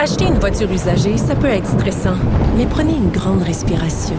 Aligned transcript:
Acheter 0.00 0.26
une 0.26 0.38
voiture 0.38 0.70
usagée, 0.70 1.16
ça 1.16 1.34
peut 1.34 1.48
être 1.48 1.66
stressant, 1.66 2.14
mais 2.56 2.66
prenez 2.66 2.92
une 2.92 3.10
grande 3.10 3.42
respiration. 3.42 4.14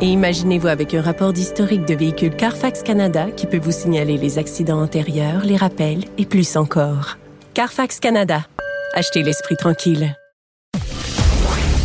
Et 0.00 0.06
imaginez-vous 0.06 0.68
avec 0.68 0.94
un 0.94 1.02
rapport 1.02 1.32
d'historique 1.32 1.86
de 1.86 1.94
véhicule 1.94 2.36
Carfax 2.36 2.84
Canada 2.84 3.26
qui 3.36 3.48
peut 3.48 3.58
vous 3.58 3.72
signaler 3.72 4.16
les 4.16 4.38
accidents 4.38 4.80
antérieurs, 4.80 5.44
les 5.44 5.56
rappels 5.56 6.04
et 6.18 6.24
plus 6.24 6.56
encore. 6.56 7.18
Carfax 7.52 7.98
Canada. 7.98 8.46
Achetez 8.92 9.24
l'esprit 9.24 9.56
tranquille. 9.56 10.16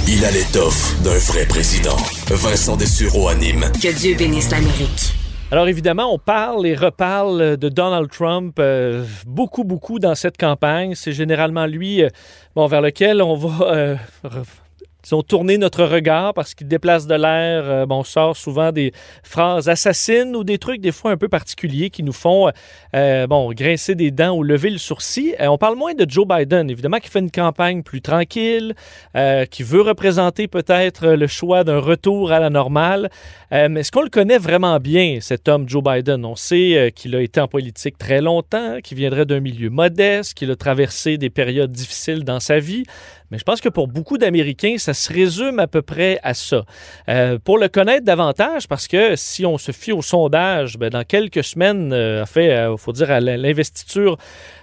Il 0.08 0.24
a 0.26 0.30
l'étoffe 0.30 1.02
d'un 1.02 1.18
vrai 1.18 1.48
président. 1.48 1.98
Vincent 2.28 2.78
Dessureau 2.78 3.30
anime. 3.30 3.66
Que 3.82 3.92
Dieu 3.92 4.14
bénisse 4.14 4.52
l'Amérique. 4.52 5.19
Alors 5.52 5.68
évidemment, 5.68 6.14
on 6.14 6.20
parle 6.20 6.68
et 6.68 6.76
reparle 6.76 7.58
de 7.58 7.70
Donald 7.70 8.12
Trump 8.12 8.58
euh, 8.60 9.04
beaucoup, 9.26 9.64
beaucoup 9.64 9.98
dans 9.98 10.14
cette 10.14 10.38
campagne. 10.38 10.94
C'est 10.94 11.12
généralement 11.12 11.66
lui 11.66 12.04
euh, 12.04 12.10
bon, 12.56 12.68
vers 12.68 12.82
lequel 12.82 13.20
on 13.24 13.36
va 13.36 13.66
euh, 13.74 13.96
ont 15.12 15.24
tourné 15.24 15.58
notre 15.58 15.84
regard 15.86 16.34
parce 16.34 16.54
qu'il 16.54 16.68
déplace 16.68 17.08
de 17.08 17.16
l'air. 17.16 17.64
Euh, 17.66 17.86
bon, 17.86 18.00
on 18.00 18.04
sort 18.04 18.36
souvent 18.36 18.72
des 18.72 18.92
phrases 19.24 19.70
assassines 19.70 20.36
ou 20.36 20.44
des 20.44 20.58
trucs 20.58 20.82
des 20.82 20.92
fois 20.92 21.12
un 21.12 21.18
peu 21.18 21.28
particuliers 21.28 21.90
qui 21.90 22.04
nous 22.04 22.14
font 22.14 22.52
euh, 22.96 23.28
bon, 23.28 23.52
grincer 23.54 23.96
des 23.96 24.12
dents 24.12 24.36
ou 24.36 24.44
lever 24.44 24.70
le 24.70 24.78
sourcil. 24.78 25.36
Euh, 25.40 25.48
on 25.48 25.58
parle 25.58 25.76
moins 25.76 25.94
de 25.94 26.06
Joe 26.10 26.28
Biden, 26.28 26.70
évidemment, 26.70 27.00
qui 27.00 27.10
fait 27.10 27.20
une 27.20 27.32
campagne 27.32 27.82
plus 27.84 28.02
tranquille, 28.02 28.76
qui 29.52 29.64
veut 29.64 29.82
représenter 29.82 30.48
peut-être 30.48 31.08
le 31.08 31.28
choix 31.28 31.64
d'un 31.64 31.80
retour 31.80 32.32
à 32.32 32.40
la 32.40 32.50
normale. 32.50 33.10
mais 33.52 33.82
est-ce 33.82 33.92
qu'on 33.92 34.02
le 34.02 34.10
connaît 34.10 34.38
vraiment 34.38 34.80
bien, 34.80 35.20
cet 35.22 35.48
homme 35.48 35.68
Joe 35.68 35.84
Biden? 35.84 36.26
On 36.26 36.36
sait 36.36 36.92
qu'il 36.96 37.16
a 37.16 37.22
été 37.22 37.40
en 37.40 37.48
politique 37.48 37.98
très 37.98 38.22
longtemps, 38.22 38.80
qu'il 38.84 38.98
viendrait 38.98 39.26
d'un 39.26 39.40
milieu 39.40 39.70
modeste, 39.70 40.34
qu'il 40.36 40.52
a 40.52 40.56
traversé 40.56 41.18
des 41.18 41.30
périodes 41.30 41.72
difficiles 41.72 42.24
dans 42.24 42.40
sa 42.40 42.60
vie. 42.60 42.84
Mais 43.32 43.38
je 43.38 43.44
pense 43.44 43.62
que 43.62 43.70
pour 43.70 43.88
beaucoup 43.88 44.18
d'Américains, 44.18 44.76
ça 44.78 44.94
se 44.94 45.12
résume 45.14 45.60
à 45.60 45.68
peu 45.68 45.82
près 45.82 46.20
à 46.24 46.34
ça. 46.34 46.66
Euh, 47.08 47.38
pour 47.44 47.58
le 47.58 47.68
connaître 47.68 48.06
davantage, 48.06 48.68
parce 48.68 48.88
que 48.88 49.16
si 49.16 49.46
on 49.46 49.58
se 49.58 49.72
fie 49.72 49.92
au 49.92 50.02
sondage, 50.02 50.78
ben, 50.78 50.90
dans 50.90 51.04
quelques 51.04 51.44
semaines, 51.44 51.94
euh, 51.94 52.26
fait, 52.26 52.46
il 52.46 52.52
euh, 52.52 52.78
faut 52.78 52.92
dire 52.92 53.12
à 53.12 53.20
l'investiture 53.20 54.18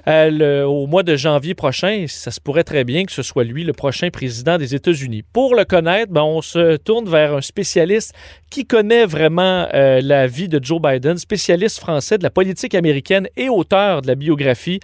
euh, 0.09 0.65
au 0.65 0.87
mois 0.87 1.03
de 1.03 1.17
janvier 1.17 1.55
prochain, 1.55 2.07
ça 2.09 2.31
se 2.31 2.41
pourrait 2.41 2.65
très 2.65 2.85
bien 2.85 3.05
que 3.05 3.13
ce 3.13 3.23
soit 3.23 3.45
lui 3.45 3.65
le 3.65 3.73
prochain 3.73 4.11
président 4.11 4.59
des 4.59 4.75
États-Unis. 4.75 5.23
Pour 5.33 5.55
le 5.55 5.65
connaître, 5.65 6.13
ben, 6.13 6.23
on 6.23 6.43
se 6.43 6.77
tourne 6.77 7.09
vers 7.09 7.35
un 7.35 7.41
spécialiste 7.41 8.15
qui 8.51 8.65
connaît 8.65 9.07
vraiment 9.07 9.69
la 9.73 10.27
vie 10.27 10.49
de 10.49 10.63
Joe 10.63 10.81
Biden, 10.81 11.19
spécialiste 11.19 11.79
français 11.79 12.17
de 12.17 12.23
la 12.23 12.31
politique 12.31 12.75
américaine 12.75 13.29
et 13.37 13.49
auteur 13.49 14.03
de 14.03 14.07
la 14.07 14.15
biographie 14.15 14.81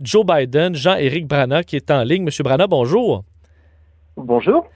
Joe 0.00 0.24
Biden, 0.24 0.74
Jean-Éric 0.74 1.26
Brana, 1.26 1.62
qui 1.62 1.76
est 1.76 1.90
en 1.90 2.02
ligne. 2.02 2.24
Monsieur 2.24 2.42
Brana, 2.42 2.66
bonjour. 2.66 3.21
Bonjour. 4.16 4.68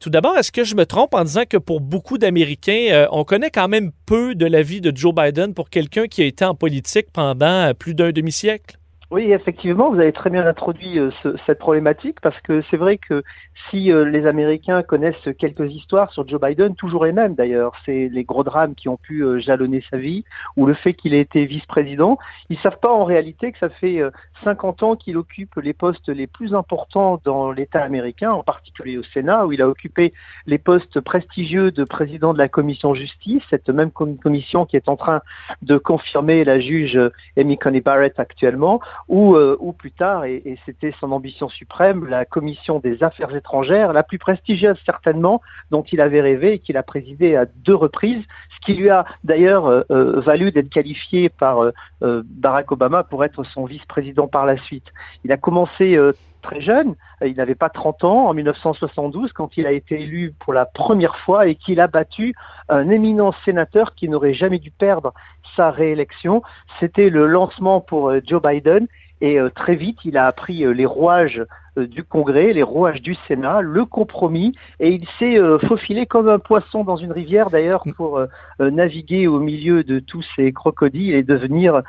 tout 0.00 0.10
d'abord, 0.10 0.36
est-ce 0.36 0.52
que 0.52 0.64
je 0.64 0.76
me 0.76 0.86
trompe 0.86 1.14
en 1.14 1.24
disant 1.24 1.44
que 1.48 1.56
pour 1.56 1.80
beaucoup 1.80 2.18
d'Américains, 2.18 3.06
on 3.10 3.24
connaît 3.24 3.50
quand 3.50 3.68
même 3.68 3.90
peu 4.06 4.34
de 4.34 4.46
la 4.46 4.62
vie 4.62 4.80
de 4.80 4.96
Joe 4.96 5.14
Biden 5.14 5.54
pour 5.54 5.70
quelqu'un 5.70 6.06
qui 6.06 6.22
a 6.22 6.26
été 6.26 6.44
en 6.44 6.54
politique 6.54 7.06
pendant 7.12 7.72
plus 7.74 7.94
d'un 7.94 8.12
demi-siècle? 8.12 8.78
Oui, 9.12 9.30
effectivement, 9.30 9.88
vous 9.92 10.00
avez 10.00 10.12
très 10.12 10.30
bien 10.30 10.44
introduit 10.44 10.98
euh, 10.98 11.12
cette 11.46 11.60
problématique 11.60 12.20
parce 12.20 12.40
que 12.40 12.62
c'est 12.68 12.76
vrai 12.76 12.98
que 12.98 13.22
si 13.70 13.92
euh, 13.92 14.04
les 14.04 14.26
Américains 14.26 14.82
connaissent 14.82 15.28
quelques 15.38 15.72
histoires 15.72 16.12
sur 16.12 16.26
Joe 16.26 16.40
Biden, 16.40 16.74
toujours 16.74 17.04
les 17.04 17.12
mêmes 17.12 17.36
d'ailleurs, 17.36 17.72
c'est 17.84 18.08
les 18.08 18.24
gros 18.24 18.42
drames 18.42 18.74
qui 18.74 18.88
ont 18.88 18.96
pu 18.96 19.22
euh, 19.22 19.38
jalonner 19.38 19.84
sa 19.90 19.96
vie 19.96 20.24
ou 20.56 20.66
le 20.66 20.74
fait 20.74 20.94
qu'il 20.94 21.14
ait 21.14 21.20
été 21.20 21.46
vice-président, 21.46 22.18
ils 22.50 22.58
savent 22.58 22.80
pas 22.80 22.92
en 22.92 23.04
réalité 23.04 23.52
que 23.52 23.58
ça 23.58 23.68
fait 23.68 24.02
50 24.44 24.82
ans 24.82 24.96
qu'il 24.96 25.16
occupe 25.16 25.56
les 25.56 25.72
postes 25.72 26.08
les 26.08 26.26
plus 26.26 26.54
importants 26.54 27.20
dans 27.24 27.50
l'État 27.50 27.82
américain, 27.82 28.32
en 28.32 28.42
particulier 28.42 28.98
au 28.98 29.02
Sénat, 29.02 29.46
où 29.46 29.52
il 29.52 29.62
a 29.62 29.68
occupé 29.68 30.12
les 30.46 30.58
postes 30.58 31.00
prestigieux 31.00 31.70
de 31.70 31.84
président 31.84 32.32
de 32.32 32.38
la 32.38 32.48
commission 32.48 32.94
justice, 32.94 33.42
cette 33.50 33.68
même 33.68 33.90
commission 33.90 34.66
qui 34.66 34.76
est 34.76 34.88
en 34.88 34.96
train 34.96 35.20
de 35.62 35.78
confirmer 35.78 36.44
la 36.44 36.60
juge 36.60 36.98
Amy 37.36 37.58
Coney 37.58 37.80
Barrett 37.80 38.18
actuellement 38.18 38.80
ou, 39.08 39.36
euh, 39.36 39.56
plus 39.78 39.90
tard, 39.90 40.24
et, 40.24 40.42
et 40.44 40.58
c'était 40.64 40.94
son 41.00 41.12
ambition 41.12 41.48
suprême, 41.48 42.06
la 42.06 42.24
commission 42.24 42.78
des 42.78 43.02
affaires 43.02 43.34
étrangères, 43.34 43.92
la 43.92 44.02
plus 44.02 44.18
prestigieuse 44.18 44.78
certainement, 44.86 45.42
dont 45.70 45.82
il 45.82 46.00
avait 46.00 46.20
rêvé 46.20 46.54
et 46.54 46.58
qu'il 46.58 46.76
a 46.76 46.82
présidé 46.82 47.36
à 47.36 47.44
deux 47.44 47.74
reprises, 47.74 48.22
ce 48.54 48.66
qui 48.66 48.74
lui 48.74 48.88
a 48.88 49.04
d'ailleurs 49.24 49.66
euh, 49.66 49.82
euh, 49.90 50.20
valu 50.20 50.50
d'être 50.50 50.70
qualifié 50.70 51.28
par 51.28 51.60
Barack 52.00 52.72
Obama 52.72 53.04
pour 53.04 53.24
être 53.24 53.44
son 53.44 53.64
vice-président 53.64 54.25
par 54.26 54.46
la 54.46 54.56
suite. 54.56 54.86
Il 55.24 55.32
a 55.32 55.36
commencé 55.36 55.98
très 56.46 56.60
jeune, 56.60 56.94
il 57.24 57.34
n'avait 57.36 57.56
pas 57.56 57.68
30 57.68 58.04
ans 58.04 58.28
en 58.28 58.34
1972 58.34 59.32
quand 59.32 59.56
il 59.56 59.66
a 59.66 59.72
été 59.72 60.00
élu 60.02 60.32
pour 60.38 60.52
la 60.52 60.64
première 60.64 61.16
fois 61.16 61.48
et 61.48 61.56
qu'il 61.56 61.80
a 61.80 61.88
battu 61.88 62.34
un 62.68 62.88
éminent 62.88 63.32
sénateur 63.44 63.94
qui 63.94 64.08
n'aurait 64.08 64.34
jamais 64.34 64.58
dû 64.58 64.70
perdre 64.70 65.12
sa 65.56 65.70
réélection. 65.70 66.42
C'était 66.78 67.10
le 67.10 67.26
lancement 67.26 67.80
pour 67.80 68.10
euh, 68.10 68.20
Joe 68.24 68.40
Biden 68.40 68.86
et 69.20 69.38
euh, 69.38 69.50
très 69.50 69.74
vite 69.74 69.98
il 70.04 70.16
a 70.16 70.26
appris 70.26 70.64
euh, 70.64 70.72
les 70.72 70.86
rouages 70.86 71.42
du 71.76 72.04
Congrès, 72.04 72.54
les 72.54 72.62
rouages 72.62 73.02
du 73.02 73.14
Sénat, 73.28 73.60
le 73.60 73.84
compromis, 73.84 74.54
et 74.80 74.94
il 74.94 75.06
s'est 75.18 75.38
faufilé 75.68 76.06
comme 76.06 76.26
un 76.26 76.38
poisson 76.38 76.84
dans 76.84 76.96
une 76.96 77.12
rivière 77.12 77.50
d'ailleurs 77.50 77.86
mm. 77.86 77.92
pour 77.92 78.18
naviguer 78.58 79.26
au 79.26 79.40
milieu 79.40 79.84
de 79.84 79.98
tous 79.98 80.24
ces 80.36 80.54
crocodiles 80.54 81.14
et 81.14 81.22
devenir 81.22 81.82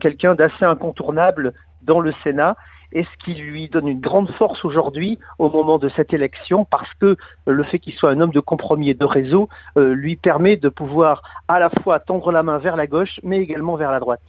quelqu'un 0.00 0.36
d'assez 0.36 0.64
incontournable 0.64 1.54
dans 1.82 1.98
le 1.98 2.12
Sénat 2.22 2.54
et 2.92 3.04
ce 3.04 3.24
qui 3.24 3.34
lui 3.34 3.68
donne 3.68 3.88
une 3.88 4.00
grande 4.00 4.30
force 4.32 4.64
aujourd'hui 4.64 5.18
au 5.38 5.50
moment 5.50 5.78
de 5.78 5.88
cette 5.90 6.12
élection 6.12 6.64
parce 6.64 6.92
que 6.94 7.16
le 7.46 7.62
fait 7.64 7.78
qu'il 7.78 7.94
soit 7.94 8.10
un 8.10 8.20
homme 8.20 8.32
de 8.32 8.40
compromis 8.40 8.90
et 8.90 8.94
de 8.94 9.04
réseau 9.04 9.48
euh, 9.76 9.94
lui 9.94 10.16
permet 10.16 10.56
de 10.56 10.68
pouvoir 10.68 11.22
à 11.48 11.58
la 11.58 11.70
fois 11.82 12.00
tendre 12.00 12.32
la 12.32 12.42
main 12.42 12.58
vers 12.58 12.76
la 12.76 12.86
gauche 12.86 13.20
mais 13.22 13.38
également 13.38 13.76
vers 13.76 13.90
la 13.90 14.00
droite. 14.00 14.20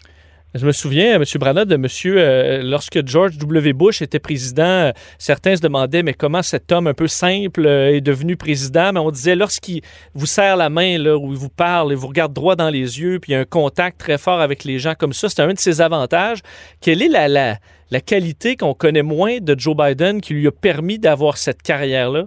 Je 0.54 0.66
me 0.66 0.74
souviens, 0.74 1.16
M. 1.16 1.24
Branagh, 1.40 1.66
de 1.66 1.78
monsieur, 1.78 2.16
euh, 2.18 2.62
lorsque 2.62 3.08
George 3.08 3.38
W. 3.38 3.72
Bush 3.72 4.02
était 4.02 4.20
président, 4.20 4.64
euh, 4.64 4.92
certains 5.18 5.56
se 5.56 5.62
demandaient, 5.62 6.04
mais 6.04 6.14
comment 6.14 6.42
cet 6.42 6.74
homme 6.74 6.88
un 6.88 6.94
peu 6.94 7.08
simple 7.08 7.66
est 7.66 8.02
devenu 8.02 8.36
président? 8.36 8.92
Mais 8.92 9.00
on 9.00 9.12
disait, 9.12 9.38
lorsqu'il 9.38 9.82
vous 10.14 10.26
serre 10.26 10.58
la 10.58 10.70
main, 10.70 10.98
là, 10.98 11.16
ou 11.16 11.32
il 11.32 11.38
vous 11.38 11.48
parle, 11.48 11.94
et 11.94 11.96
vous 11.96 12.08
regarde 12.08 12.34
droit 12.34 12.58
dans 12.58 12.70
les 12.70 13.00
yeux, 13.00 13.20
puis 13.20 13.32
il 13.32 13.36
y 13.36 13.38
a 13.38 13.40
un 13.40 13.46
contact 13.46 13.98
très 13.98 14.18
fort 14.18 14.42
avec 14.42 14.66
les 14.66 14.78
gens 14.78 14.94
comme 14.94 15.14
ça, 15.14 15.30
c'est 15.30 15.42
un 15.42 15.54
de 15.54 15.60
ses 15.60 15.80
avantages. 15.80 16.40
Quelle 16.82 17.02
est 17.02 17.08
la 17.08 18.02
qualité 18.02 18.58
qu'on 18.58 18.74
connaît 18.74 19.04
moins 19.04 19.38
de 19.40 19.58
Joe 19.58 19.78
Biden 19.78 20.20
qui 20.20 20.34
lui 20.34 20.48
a 20.48 20.52
permis 20.52 21.00
d'avoir 21.00 21.38
cette 21.38 21.62
carrière-là? 21.62 22.26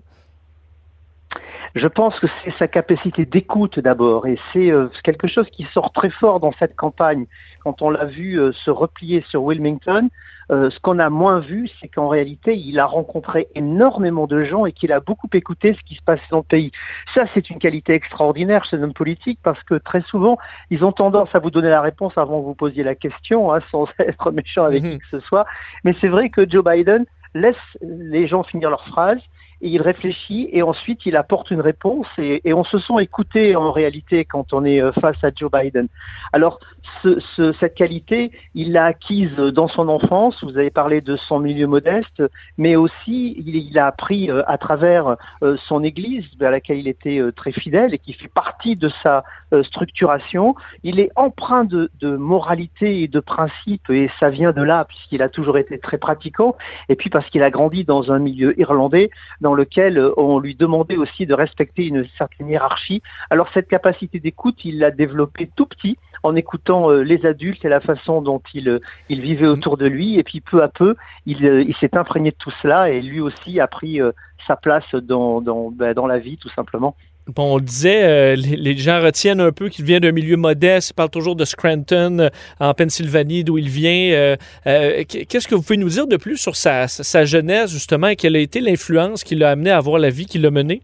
Je 1.75 1.89
pense 1.89 2.19
que 2.21 2.29
c'est 2.45 2.57
sa 2.57 2.69
capacité 2.69 3.27
d'écoute 3.27 3.81
d'abord, 3.81 4.29
et 4.29 4.39
c'est 4.53 4.71
euh, 4.71 4.89
quelque 5.03 5.27
chose 5.27 5.49
qui 5.51 5.65
sort 5.73 5.93
très 5.93 6.11
fort 6.11 6.39
dans 6.39 6.53
cette 6.53 6.77
campagne. 6.77 7.27
Quand 7.65 7.83
on 7.83 7.91
l'a 7.91 8.05
vu 8.05 8.39
euh, 8.39 8.53
se 8.53 8.71
replier 8.71 9.25
sur 9.29 9.43
Wilmington, 9.43 10.09
euh, 10.53 10.71
ce 10.71 10.79
qu'on 10.79 11.01
a 11.01 11.11
moins 11.11 11.41
vu, 11.41 11.69
c'est 11.81 11.89
qu'en 11.89 12.07
réalité, 12.07 12.57
il 12.57 12.79
a 12.79 12.87
rencontré 12.87 13.49
énormément 13.57 14.29
de 14.29 14.45
gens 14.45 14.67
et 14.67 14.73
qu'il 14.73 14.93
a 14.93 15.01
beaucoup 15.01 15.29
écouté 15.33 15.75
ce 15.75 15.83
qui 15.85 15.97
se 15.97 16.03
passe 16.03 16.21
dans 16.31 16.39
le 16.39 16.45
pays. 16.45 16.71
Ça, 17.13 17.25
c'est 17.35 17.51
une 17.51 17.59
qualité 17.59 17.95
extraordinaire 17.95 18.65
chez 18.65 18.77
un 18.77 18.85
homme 18.85 18.93
politique 18.93 19.41
parce 19.43 19.63
que 19.65 19.75
très 19.75 20.03
souvent, 20.03 20.39
ils 20.71 20.85
ont 20.85 20.93
tendance 20.93 21.35
à 21.35 21.41
vous 21.41 21.51
donner 21.51 21.71
la 21.71 21.81
réponse 21.81 22.17
avant 22.17 22.41
que 22.41 22.47
vous 22.47 22.55
posiez 22.55 22.85
la 22.85 22.95
question, 22.95 23.53
hein, 23.53 23.61
sans 23.73 23.89
être 23.99 24.31
méchant 24.31 24.65
avec 24.65 24.85
mhm. 24.85 24.91
qui 24.93 24.99
que 24.99 25.09
ce 25.11 25.21
soit. 25.21 25.47
Mais 25.83 25.97
c'est 26.01 26.09
vrai 26.09 26.31
que 26.31 26.49
Joe 26.49 26.65
Biden 26.65 27.05
laisse 27.35 27.57
les 27.83 28.29
gens 28.29 28.45
finir 28.45 28.71
leurs 28.71 28.87
phrases 28.87 29.21
il 29.61 29.83
réfléchit 29.83 30.49
et 30.53 30.63
ensuite 30.63 31.07
il 31.07 31.17
apporte 31.17 31.51
une 31.51 31.61
réponse 31.61 32.07
et, 32.19 32.41
on 32.55 32.65
se 32.65 32.79
sent 32.79 32.95
écouté 33.01 33.57
en 33.57 33.73
réalité 33.73 34.25
quand 34.25 34.53
on 34.53 34.65
est 34.65 34.81
euh, 34.81 34.93
face 34.93 35.23
à 35.25 35.31
Joe 35.35 35.51
Biden. 35.51 35.89
Alors 36.33 36.61
ce, 37.03 37.19
ce, 37.35 37.53
cette 37.55 37.75
qualité, 37.75 38.31
il 38.55 38.73
l'a 38.73 38.85
acquise 38.87 39.35
dans 39.35 39.67
son 39.69 39.89
enfance. 39.89 40.43
Vous 40.45 40.57
avez 40.57 40.71
parlé 40.71 41.01
de 41.01 41.17
son 41.17 41.41
milieu 41.41 41.67
modeste, 41.67 42.23
mais 42.59 42.77
aussi 42.77 43.35
il, 43.39 43.57
il 43.57 43.79
a 43.79 43.87
appris 43.87 44.31
euh, 44.31 44.43
à 44.47 44.59
travers 44.59 45.17
euh, 45.43 45.57
son 45.67 45.83
Église, 45.83 46.25
vers 46.39 46.51
laquelle 46.51 46.79
il 46.79 46.89
était 46.89 47.21
très 47.35 47.53
fidèle 47.53 47.95
et 47.95 47.99
qui 47.99 48.13
fait 48.13 48.29
partie 48.29 48.77
de 48.77 48.91
sa 49.03 49.25
structuration. 49.63 50.55
Il 50.83 50.99
est 50.99 51.11
empreint 51.17 51.65
de, 51.65 51.91
de 52.01 52.17
moralité 52.17 53.03
et 53.03 53.09
de 53.09 53.21
principes 53.21 53.89
et 53.91 54.11
ça 54.19 54.31
vient 54.31 54.53
de 54.53 54.63
là 54.63 54.85
puisqu'il 54.85 55.23
a 55.23 55.29
toujours 55.29 55.59
été 55.59 55.79
très 55.79 55.99
pratiquant 55.99 56.57
et 56.89 56.97
puis 56.97 57.11
parce 57.11 57.29
qu'il 57.31 57.43
a 57.43 57.51
grandi 57.51 57.85
dans 57.85 58.13
un 58.13 58.19
milieu 58.19 58.59
irlandais 58.59 59.11
dans 59.45 59.55
lequel 59.55 59.99
euh, 59.99 60.11
on 60.17 60.39
lui 60.39 60.55
demandait 60.55 60.97
aussi 60.97 61.27
de 61.27 61.35
respecter 61.35 61.87
une 61.87 62.07
certaine 62.17 62.49
hiérarchie. 62.49 63.03
Alors 63.29 63.49
cette 63.53 63.69
capacité 63.69 64.19
d'écoute, 64.19 64.65
il 64.65 64.79
l'a 64.79 64.91
développée 64.91 65.51
tout 65.55 65.67
petit 65.67 65.99
en 66.23 66.35
écoutant 66.35 66.91
euh, 66.91 67.03
les 67.03 67.27
adultes 67.27 67.63
et 67.63 67.69
la 67.69 67.81
façon 67.81 68.23
dont 68.23 68.41
il, 68.55 68.71
euh, 68.71 68.81
il 69.11 69.21
vivait 69.21 69.47
autour 69.47 69.77
de 69.77 69.87
lui. 69.87 70.19
Et 70.19 70.23
puis 70.23 70.41
peu 70.41 70.63
à 70.63 70.69
peu, 70.69 70.97
il, 71.27 71.45
il 71.45 71.77
s'est 71.77 71.95
imprégné 71.95 72.31
de 72.31 72.37
tout 72.37 72.55
cela 72.63 72.91
et 72.91 73.03
lui 73.03 73.21
aussi 73.21 73.61
a 73.61 73.67
pris 73.67 74.01
sa 74.47 74.57
place 74.57 74.95
dans, 74.95 75.43
dans, 75.43 75.71
ben, 75.71 75.93
dans 75.93 76.07
la 76.07 76.19
vie 76.19 76.39
tout 76.39 76.51
simplement. 76.51 76.97
On 77.37 77.57
le 77.57 77.63
disait, 77.63 78.37
les, 78.37 78.77
gens 78.77 79.01
retiennent 79.01 79.41
un 79.41 79.53
peu 79.53 79.69
qu'il 79.69 79.85
vient 79.85 80.01
d'un 80.01 80.13
milieu 80.13 80.37
modeste. 80.37 80.91
Il 80.91 80.95
parle 80.95 81.11
toujours 81.11 81.37
de 81.37 81.45
Scranton, 81.45 82.29
en 82.61 82.75
Pennsylvanie, 82.75 83.45
d'où 83.45 83.57
il 83.57 83.69
vient. 83.69 84.37
Qu'est-ce 84.65 85.49
que 85.49 85.55
vous 85.55 85.63
pouvez 85.63 85.79
nous 85.79 85.89
dire 85.89 86.07
de 86.07 86.17
plus 86.17 86.37
sur 86.37 86.55
sa, 86.55 86.87
sa 86.87 87.25
jeunesse, 87.25 87.71
justement, 87.71 88.09
et 88.09 88.17
quelle 88.17 88.37
a 88.37 88.41
été 88.41 88.61
l'influence 88.61 89.25
qui 89.25 89.37
l'a 89.37 89.51
amené 89.51 89.71
à 89.71 89.79
avoir 89.79 89.99
la 89.99 90.11
vie 90.11 90.27
qu'il 90.27 90.45
a 90.45 90.51
menée 90.51 90.83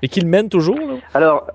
et 0.00 0.08
qu'il 0.08 0.26
mène 0.26 0.48
toujours? 0.48 1.00
Alors, 1.12 1.46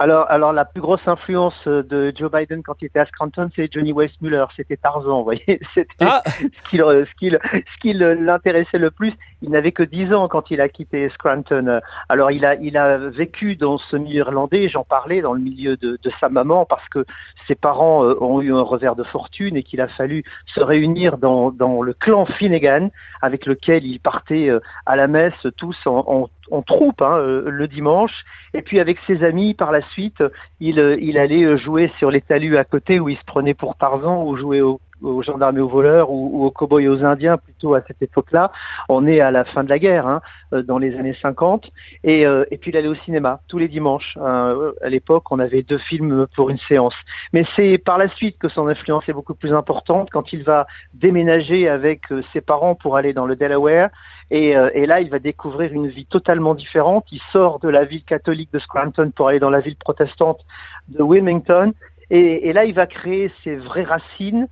alors, 0.00 0.24
alors 0.30 0.54
la 0.54 0.64
plus 0.64 0.80
grosse 0.80 1.06
influence 1.06 1.54
euh, 1.66 1.82
de 1.82 2.10
Joe 2.16 2.32
Biden 2.32 2.62
quand 2.62 2.80
il 2.80 2.86
était 2.86 3.00
à 3.00 3.04
Scranton, 3.04 3.50
c'est 3.54 3.70
Johnny 3.70 3.92
Weissmuller. 3.92 4.46
C'était 4.56 4.78
Tarzan, 4.78 5.18
vous 5.18 5.24
voyez. 5.24 5.60
C'était 5.74 5.94
ah. 6.00 6.22
ce 6.24 6.70
qui, 6.70 6.80
euh, 6.80 7.04
ce 7.04 7.78
qui, 7.82 7.92
l'intéressait 7.92 8.78
le 8.78 8.90
plus. 8.90 9.12
Il 9.42 9.50
n'avait 9.50 9.72
que 9.72 9.82
10 9.82 10.14
ans 10.14 10.26
quand 10.26 10.50
il 10.50 10.62
a 10.62 10.70
quitté 10.70 11.10
Scranton. 11.10 11.80
Alors, 12.08 12.30
il 12.30 12.46
a, 12.46 12.54
il 12.54 12.78
a 12.78 12.96
vécu 12.96 13.56
dans 13.56 13.76
ce 13.76 13.96
milieu 13.96 14.20
irlandais. 14.20 14.70
J'en 14.70 14.84
parlais 14.84 15.20
dans 15.20 15.34
le 15.34 15.40
milieu 15.40 15.76
de, 15.76 15.98
de, 16.02 16.10
sa 16.18 16.30
maman 16.30 16.64
parce 16.64 16.88
que 16.88 17.04
ses 17.46 17.54
parents 17.54 18.02
euh, 18.02 18.16
ont 18.22 18.40
eu 18.40 18.54
un 18.54 18.62
revers 18.62 18.96
de 18.96 19.04
fortune 19.04 19.54
et 19.54 19.62
qu'il 19.62 19.82
a 19.82 19.88
fallu 19.88 20.24
se 20.46 20.60
réunir 20.60 21.18
dans, 21.18 21.50
dans 21.50 21.82
le 21.82 21.92
clan 21.92 22.24
Finnegan 22.24 22.88
avec 23.20 23.44
lequel 23.44 23.84
il 23.84 24.00
partait 24.00 24.48
à 24.86 24.96
la 24.96 25.08
messe 25.08 25.46
tous 25.58 25.76
en, 25.84 26.04
en 26.06 26.30
en 26.50 26.62
troupe 26.62 27.02
hein, 27.02 27.18
euh, 27.18 27.50
le 27.50 27.68
dimanche. 27.68 28.24
Et 28.54 28.62
puis 28.62 28.80
avec 28.80 28.98
ses 29.06 29.22
amis, 29.24 29.54
par 29.54 29.72
la 29.72 29.82
suite, 29.90 30.22
il, 30.60 30.78
euh, 30.78 30.96
il 31.00 31.18
allait 31.18 31.56
jouer 31.56 31.92
sur 31.98 32.10
les 32.10 32.20
talus 32.20 32.56
à 32.56 32.64
côté 32.64 33.00
où 33.00 33.08
il 33.08 33.16
se 33.16 33.24
prenait 33.24 33.54
pour 33.54 33.76
Tarzan 33.76 34.24
ou 34.24 34.36
jouer 34.36 34.60
aux 35.02 35.22
gendarmes 35.22 35.58
et 35.58 35.60
aux 35.60 35.68
voleurs 35.68 36.10
ou, 36.10 36.44
aux 36.44 36.50
cow-boys 36.50 36.82
et 36.82 36.88
aux 36.88 37.04
indiens 37.04 37.36
plutôt 37.36 37.74
à 37.74 37.82
cette 37.82 38.02
époque-là. 38.02 38.52
On 38.88 39.06
est 39.06 39.20
à 39.20 39.30
la 39.30 39.44
fin 39.44 39.64
de 39.64 39.68
la 39.68 39.78
guerre, 39.78 40.06
hein, 40.06 40.20
euh, 40.52 40.62
dans 40.62 40.78
les 40.78 40.96
années 40.96 41.16
50. 41.20 41.70
Et, 42.04 42.22
et 42.22 42.56
puis 42.56 42.70
il 42.70 42.76
allait 42.76 42.88
au 42.88 42.94
cinéma 42.94 43.40
tous 43.48 43.58
les 43.58 43.68
dimanches. 43.68 44.16
Hein. 44.20 44.56
À 44.82 44.88
l'époque, 44.88 45.30
on 45.30 45.38
avait 45.38 45.62
deux 45.62 45.78
films 45.78 46.26
pour 46.34 46.50
une 46.50 46.58
séance. 46.58 46.94
Mais 47.32 47.44
c'est 47.56 47.78
par 47.78 47.98
la 47.98 48.08
suite 48.08 48.38
que 48.38 48.48
son 48.48 48.68
influence 48.68 49.08
est 49.08 49.12
beaucoup 49.12 49.34
plus 49.34 49.52
importante 49.52 50.08
quand 50.10 50.32
il 50.32 50.44
va 50.44 50.66
déménager 50.94 51.68
avec 51.68 52.02
ses 52.32 52.40
parents 52.40 52.74
pour 52.74 52.96
aller 52.96 53.12
dans 53.12 53.26
le 53.26 53.36
Delaware 53.36 53.90
euh, 54.32 54.70
et, 54.74 54.86
là, 54.86 55.00
il 55.00 55.10
va 55.10 55.18
découvrir 55.18 55.72
une 55.72 55.88
vie 55.88 56.06
totalement 56.06 56.54
différente. 56.54 57.06
Il 57.10 57.20
sort 57.32 57.58
de 57.58 57.68
la 57.68 57.84
ville 57.84 58.04
catholique 58.04 58.52
de 58.52 58.58
Scranton 58.58 59.10
pour 59.14 59.28
aller 59.28 59.40
dans 59.40 59.50
la 59.50 59.60
ville 59.60 59.76
protestante 59.76 60.40
de 60.88 61.02
Wilmington. 61.02 61.72
Et, 62.10 62.52
là, 62.52 62.64
il 62.64 62.74
va 62.74 62.86
créer 62.86 63.32
ses 63.44 63.56
vraies 63.56 63.84
racines 63.84 64.42
euh, 64.42 64.46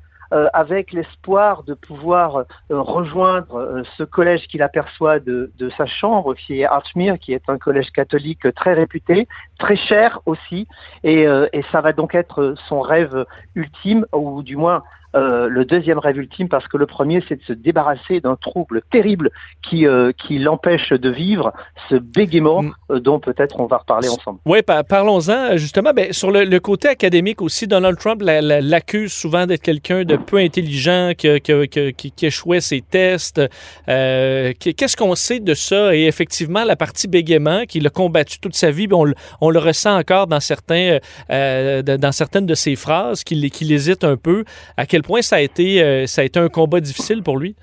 avec 0.52 0.92
l'espoir 0.92 1.62
de 1.62 1.74
pouvoir 1.74 2.36
euh, 2.36 2.44
rejoindre 2.70 3.82
ce 3.96 4.02
collège 4.02 4.46
qu'il 4.48 4.62
aperçoit 4.62 5.18
de, 5.20 5.50
sa 5.76 5.86
chambre, 5.86 6.34
qui 6.34 6.60
est 6.60 6.64
Archmere, 6.64 7.18
qui 7.18 7.32
est 7.32 7.48
un 7.48 7.58
collège 7.58 7.90
catholique 7.90 8.52
très 8.54 8.74
réputé, 8.74 9.28
très 9.58 9.76
cher 9.76 10.20
aussi. 10.26 10.66
Et 11.04 11.26
ça 11.72 11.80
va 11.80 11.92
donc 11.92 12.14
être 12.14 12.54
son 12.68 12.80
rêve 12.80 13.24
ultime, 13.54 14.06
ou 14.12 14.42
du 14.42 14.56
moins 14.56 14.82
euh, 15.16 15.48
le 15.48 15.64
deuxième 15.64 15.98
rêve 15.98 16.18
ultime 16.18 16.48
parce 16.48 16.68
que 16.68 16.76
le 16.76 16.84
premier 16.84 17.24
c'est 17.28 17.36
de 17.36 17.42
se 17.44 17.54
débarrasser 17.54 18.20
d'un 18.20 18.36
trouble 18.36 18.82
terrible 18.90 19.30
qui 19.62 19.86
euh, 19.86 20.12
qui 20.12 20.38
l'empêche 20.38 20.90
de 20.90 21.08
vivre, 21.08 21.54
ce 21.88 21.94
bégaiement 21.94 22.62
mm. 22.62 22.72
euh, 22.90 23.00
dont 23.00 23.18
peut-être 23.18 23.58
on 23.58 23.66
va 23.66 23.78
reparler 23.78 24.08
ensemble. 24.08 24.38
Oui, 24.44 24.58
parlons-en 24.62 25.56
justement. 25.56 25.92
Ben, 25.94 26.12
sur 26.12 26.30
le, 26.30 26.58
côté 26.58 26.88
académique 26.88 27.40
aussi, 27.40 27.66
Donald 27.66 27.98
Trump 27.98 28.20
l'accuse 28.22 29.12
souvent 29.12 29.46
d'être 29.46 29.62
quelqu'un 29.62 30.04
de 30.04 30.16
peu 30.16 30.36
intelligent, 30.36 31.12
qui, 31.16 31.40
qui, 31.40 32.12
qui, 32.12 32.26
échouait 32.26 32.60
ses 32.60 32.82
tests. 32.82 33.40
Qu'est-ce 33.86 34.96
qu'on 34.96 35.14
sait 35.14 35.40
de 35.40 35.54
ça? 35.54 35.94
Et 35.94 36.06
effectivement, 36.06 36.64
la 36.64 36.76
partie 36.76 37.08
bégaiement 37.08 37.64
qu'il 37.64 37.86
a 37.86 37.90
combattu 37.90 38.40
toute 38.40 38.56
sa 38.56 38.70
vie, 38.70 38.88
on, 38.92 39.06
on, 39.40 39.50
le 39.50 39.58
ressent 39.58 39.96
encore 39.96 40.26
dans 40.26 40.40
certains 40.40 40.98
dans 41.28 42.12
certaines 42.12 42.46
de 42.46 42.54
ses 42.54 42.76
phrases, 42.76 43.24
qu'il 43.24 43.50
qu'il 43.50 43.72
hésite 43.72 44.04
un 44.04 44.16
peu. 44.16 44.44
À 44.76 44.84
quel 44.86 44.97
point 45.02 45.22
ça 45.22 45.36
a 45.36 45.40
été, 45.40 45.82
euh, 45.82 46.06
ça 46.06 46.22
a 46.22 46.24
été 46.24 46.38
un 46.38 46.48
combat 46.48 46.80
difficile 46.80 47.22
pour 47.22 47.38
lui? 47.38 47.56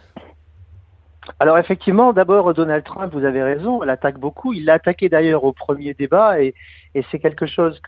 Alors 1.40 1.58
effectivement, 1.58 2.14
d'abord 2.14 2.54
Donald 2.54 2.84
Trump, 2.84 3.12
vous 3.14 3.26
avez 3.26 3.42
raison, 3.42 3.84
il 3.84 3.90
attaque 3.90 4.20
beaucoup. 4.20 4.54
Il 4.54 4.66
l'a 4.66 4.74
attaqué 4.74 5.10
d'ailleurs 5.10 5.44
au 5.44 5.54
premier 5.54 5.94
débat 5.94 6.42
et, 6.42 6.54
c'est 7.12 7.20
quelque 7.20 7.46
chose 7.46 7.82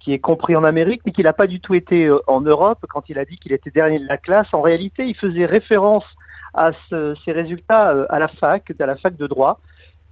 qui 0.00 0.14
est 0.14 0.18
compris 0.18 0.56
en 0.56 0.64
Amérique, 0.64 1.02
mais 1.04 1.12
qui 1.12 1.22
n'a 1.22 1.34
pas 1.34 1.46
du 1.46 1.60
tout 1.60 1.74
été 1.74 2.06
euh, 2.06 2.18
en 2.26 2.40
Europe 2.40 2.78
quand 2.88 3.02
il 3.10 3.18
a 3.18 3.26
dit 3.26 3.36
qu'il 3.36 3.52
était 3.52 3.70
dernier 3.70 3.98
de 3.98 4.06
la 4.06 4.16
classe. 4.16 4.46
En 4.54 4.62
réalité, 4.62 5.04
il 5.04 5.14
faisait 5.14 5.44
référence 5.44 6.06
à 6.54 6.70
ces 6.88 7.32
résultats 7.32 7.90
euh, 7.90 8.06
à 8.08 8.18
la 8.18 8.28
fac, 8.28 8.72
à 8.78 8.86
la 8.86 8.96
fac 8.96 9.16
de 9.16 9.26
droit. 9.26 9.60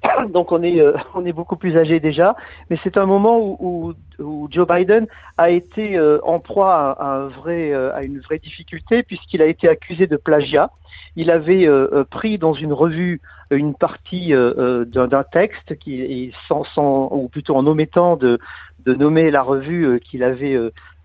Donc 0.33 0.53
on 0.53 0.63
est 0.63 0.81
euh, 0.81 0.95
on 1.15 1.25
est 1.25 1.33
beaucoup 1.33 1.57
plus 1.57 1.77
âgé 1.77 2.01
déjà, 2.01 2.35
mais 2.71 2.79
c'est 2.83 2.97
un 2.97 3.07
moment 3.07 3.39
où, 3.39 3.95
où, 4.19 4.49
Joe 4.51 4.67
Biden 4.67 5.07
a 5.39 5.51
été 5.51 5.97
euh, 5.97 6.19
en 6.25 6.41
proie 6.41 6.93
à, 6.93 7.15
un 7.15 7.29
vrai 7.29 7.73
euh, 7.73 7.95
à 7.95 8.03
une 8.03 8.21
vraie 8.21 8.39
difficulté 8.39 9.03
puisqu'il 9.03 9.43
a 9.43 9.47
été 9.47 9.69
accusé 9.69 10.07
de 10.07 10.17
plagiat. 10.17 10.71
Il 11.17 11.31
avait 11.31 11.69
pris 12.11 12.39
dans 12.39 12.55
une 12.55 12.73
revue 12.73 13.21
une 13.51 13.75
partie 13.75 14.33
d'un 14.33 15.25
texte 15.31 15.77
qui 15.79 16.33
sans, 16.49 16.65
sans 16.65 17.09
ou 17.13 17.29
plutôt 17.29 17.55
en 17.55 17.67
omettant 17.67 18.17
de 18.17 18.39
de 18.87 18.95
nommer 18.95 19.31
la 19.31 19.43
revue 19.43 20.01
qu'il 20.01 20.23
avait 20.23 20.59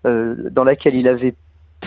dans 0.04 0.64
laquelle 0.64 0.94
il 0.94 1.08
avait 1.08 1.34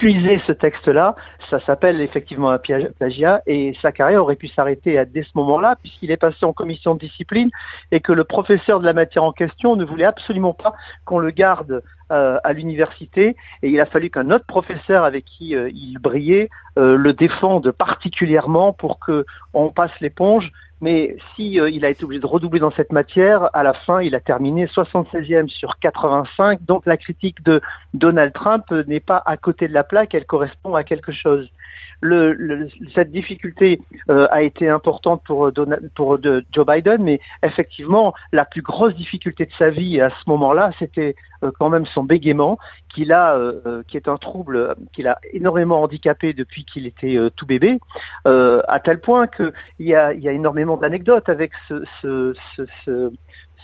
puiser 0.01 0.41
ce 0.47 0.51
texte-là, 0.51 1.15
ça 1.51 1.59
s'appelle 1.59 2.01
effectivement 2.01 2.49
un 2.49 2.57
plagiat 2.57 3.43
et 3.45 3.77
sa 3.83 3.91
carrière 3.91 4.23
aurait 4.23 4.35
pu 4.35 4.47
s'arrêter 4.47 4.99
dès 5.05 5.21
ce 5.21 5.29
moment-là 5.35 5.75
puisqu'il 5.79 6.09
est 6.09 6.17
passé 6.17 6.43
en 6.43 6.53
commission 6.53 6.95
de 6.95 7.01
discipline 7.01 7.51
et 7.91 7.99
que 7.99 8.11
le 8.11 8.23
professeur 8.23 8.79
de 8.79 8.85
la 8.85 8.93
matière 8.93 9.23
en 9.23 9.31
question 9.31 9.75
ne 9.75 9.85
voulait 9.85 10.05
absolument 10.05 10.55
pas 10.55 10.73
qu'on 11.05 11.19
le 11.19 11.29
garde 11.29 11.83
euh, 12.11 12.39
à 12.43 12.51
l'université 12.51 13.35
et 13.61 13.69
il 13.69 13.79
a 13.79 13.85
fallu 13.85 14.09
qu'un 14.09 14.31
autre 14.31 14.47
professeur 14.47 15.03
avec 15.03 15.23
qui 15.25 15.55
euh, 15.55 15.69
il 15.69 15.99
brillait 15.99 16.49
euh, 16.79 16.97
le 16.97 17.13
défende 17.13 17.69
particulièrement 17.71 18.73
pour 18.73 18.97
que 18.97 19.23
on 19.53 19.69
passe 19.69 19.91
l'éponge. 20.01 20.51
Mais 20.81 21.15
si 21.35 21.53
il 21.53 21.85
a 21.85 21.89
été 21.89 22.03
obligé 22.03 22.19
de 22.19 22.25
redoubler 22.25 22.59
dans 22.59 22.71
cette 22.71 22.91
matière, 22.91 23.49
à 23.53 23.61
la 23.61 23.73
fin, 23.73 24.01
il 24.01 24.15
a 24.15 24.19
terminé 24.19 24.65
76e 24.65 25.47
sur 25.47 25.77
85. 25.77 26.63
Donc 26.65 26.87
la 26.87 26.97
critique 26.97 27.43
de 27.43 27.61
Donald 27.93 28.33
Trump 28.33 28.69
n'est 28.87 28.99
pas 28.99 29.21
à 29.25 29.37
côté 29.37 29.67
de 29.67 29.73
la 29.73 29.83
plaque, 29.83 30.15
elle 30.15 30.25
correspond 30.25 30.73
à 30.73 30.83
quelque 30.83 31.11
chose 31.11 31.47
cette 32.95 33.11
difficulté 33.11 33.79
euh, 34.09 34.27
a 34.31 34.41
été 34.41 34.67
importante 34.67 35.21
pour, 35.23 35.47
euh, 35.47 35.51
de 35.51 36.45
Joe 36.51 36.65
Biden, 36.65 37.03
mais 37.03 37.19
effectivement, 37.43 38.13
la 38.31 38.45
plus 38.45 38.61
grosse 38.61 38.95
difficulté 38.95 39.45
de 39.45 39.51
sa 39.57 39.69
vie 39.69 40.01
à 40.01 40.09
ce 40.09 40.29
moment-là, 40.29 40.71
c'était 40.79 41.15
euh, 41.43 41.51
quand 41.59 41.69
même 41.69 41.85
son 41.85 42.03
bégaiement, 42.03 42.57
qui 42.93 43.03
est 43.03 44.07
un 44.07 44.17
trouble 44.17 44.75
qu'il 44.93 45.07
a 45.07 45.19
énormément 45.31 45.81
handicapé 45.83 46.33
depuis 46.33 46.65
qu'il 46.65 46.87
était 46.87 47.17
tout 47.35 47.45
bébé, 47.45 47.79
à 48.25 48.79
tel 48.83 48.99
point 48.99 49.27
qu'il 49.27 49.53
y 49.79 49.95
a, 49.95 50.11
énormément 50.13 50.77
d'anecdotes 50.77 51.29
avec 51.29 51.51
ce 51.69 53.11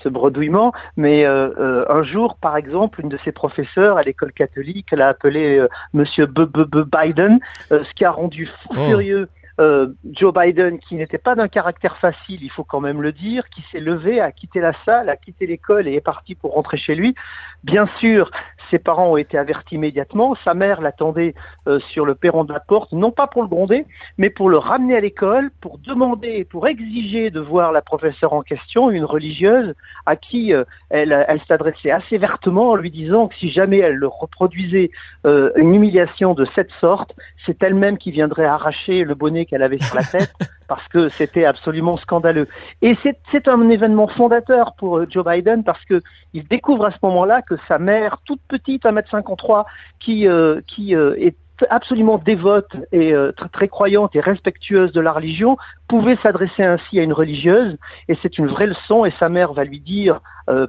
bredouillement, 0.06 0.74
mais 0.96 1.26
euh, 1.26 1.50
euh, 1.60 1.86
un 1.90 2.04
jour, 2.04 2.36
par 2.36 2.58
exemple, 2.58 3.02
une 3.02 3.10
de 3.10 3.18
ses 3.24 3.32
professeurs 3.32 3.98
à 3.98 4.04
l'école 4.04 4.34
catholique 4.34 4.92
l'a 4.92 5.10
appelé 5.10 5.58
euh, 5.58 5.68
Monsieur 5.94 6.26
B 6.26 6.42
-B 6.42 6.66
-B 6.66 6.84
Biden, 6.86 7.40
ce 7.70 7.94
qui 7.94 8.06
a 8.06 8.12
rendu 8.12 8.46
fou 8.46 8.70
oh. 8.72 8.88
furieux 8.88 9.28
euh, 9.60 9.88
Joe 10.12 10.34
Biden, 10.34 10.78
qui 10.80 10.96
n'était 10.96 11.18
pas 11.18 11.36
d'un 11.36 11.48
caractère 11.48 11.98
facile, 11.98 12.44
il 12.44 12.52
faut 12.52 12.64
quand 12.64 12.80
même 12.80 13.02
le 13.02 13.12
dire, 13.12 13.50
qui 13.50 13.64
s'est 13.72 13.80
levé, 13.80 14.22
a 14.22 14.32
quitté 14.32 14.60
la 14.60 14.74
salle, 14.86 15.10
a 15.10 15.18
quitté 15.18 15.48
l'école 15.48 15.88
et 15.88 15.96
est 15.96 16.02
parti 16.02 16.36
pour 16.36 16.54
rentrer 16.54 16.78
chez 16.78 16.94
lui. 16.94 17.16
Bien 17.64 17.88
sûr, 18.00 18.30
ses 18.70 18.80
parents 18.80 19.12
ont 19.12 19.18
été 19.18 19.38
avertis 19.38 19.76
immédiatement. 19.76 20.36
Sa 20.44 20.54
mère 20.54 20.82
l'attendait 20.82 21.36
euh, 21.68 21.80
sur 21.92 22.06
le 22.06 22.16
perron 22.16 22.44
de 22.44 22.54
la 22.54 22.60
porte, 22.60 22.92
non 22.92 23.12
pas 23.12 23.28
pour 23.28 23.42
le 23.42 23.48
gronder, 23.48 23.86
mais 24.18 24.30
pour 24.30 24.50
le 24.50 24.58
ramener 24.58 24.96
à 24.96 25.00
l'école, 25.00 25.52
pour 25.62 25.78
demander, 25.80 26.46
pour 26.46 26.68
exiger 26.68 27.32
de 27.32 27.40
voir 27.40 27.72
la 27.72 27.82
professeure 27.82 28.34
en 28.34 28.42
question, 28.42 28.90
une 28.90 29.06
religieuse, 29.06 29.74
à 30.06 30.16
qui 30.16 30.54
euh, 30.54 30.64
elle, 30.90 31.42
s'adressait 31.48 31.92
assez 31.92 32.18
vertement 32.18 32.72
en 32.72 32.76
lui 32.76 32.92
disant 32.92 33.28
que 33.28 33.36
si 33.36 33.50
jamais 33.50 33.80
elle 33.80 33.96
le 33.96 34.08
reproduisait 34.08 34.92
une 35.26 35.76
humiliation 35.76 36.34
de 36.34 36.46
cette 36.56 36.72
sorte, 36.80 37.14
c'est 37.46 37.62
elle-même 37.62 37.98
qui 37.98 38.12
viendrait 38.12 38.46
arracher 38.46 39.04
le 39.04 39.14
bonnet 39.14 39.46
qu'elle 39.46 39.62
avait 39.62 39.80
sur 39.80 39.96
la 39.96 40.04
tête 40.04 40.34
parce 40.68 40.88
que 40.90 41.10
c'était 41.10 41.46
absolument 41.46 41.98
scandaleux. 41.98 42.48
Et 42.82 42.98
c'est 43.32 43.48
un 43.48 43.70
événement 43.70 44.08
fondateur 44.08 44.74
pour 44.76 44.98
euh, 44.98 45.08
Joe 45.10 45.26
Biden 45.26 45.64
parce 45.64 45.84
que 45.86 46.02
il 46.34 46.48
découvre 46.48 46.86
à 46.86 46.92
ce 46.92 46.98
moment-là 47.04 47.42
que 47.42 47.56
sa 47.68 47.80
mère, 47.80 48.18
toute 48.26 48.42
petite, 48.48 48.84
1m53, 48.84 49.66
qui, 50.00 50.28
euh, 50.28 50.62
qui 50.68 50.96
euh, 50.96 51.16
est 51.18 51.36
absolument 51.70 52.20
dévote 52.20 52.72
et 52.92 53.16
très, 53.36 53.50
très, 53.50 53.68
croyante 53.68 54.16
et 54.16 54.20
respectueuse 54.20 54.92
de 54.92 55.02
la 55.02 55.12
religion, 55.12 55.58
pouvait 55.88 56.18
s'adresser 56.22 56.62
ainsi 56.64 57.00
à 57.00 57.04
une 57.04 57.14
religieuse, 57.14 57.78
et 58.08 58.16
c'est 58.22 58.38
une 58.38 58.46
vraie 58.46 58.68
leçon, 58.68 59.06
et 59.06 59.14
sa 59.18 59.28
mère 59.28 59.54
va 59.54 59.64
lui 59.64 59.80
dire 59.80 60.20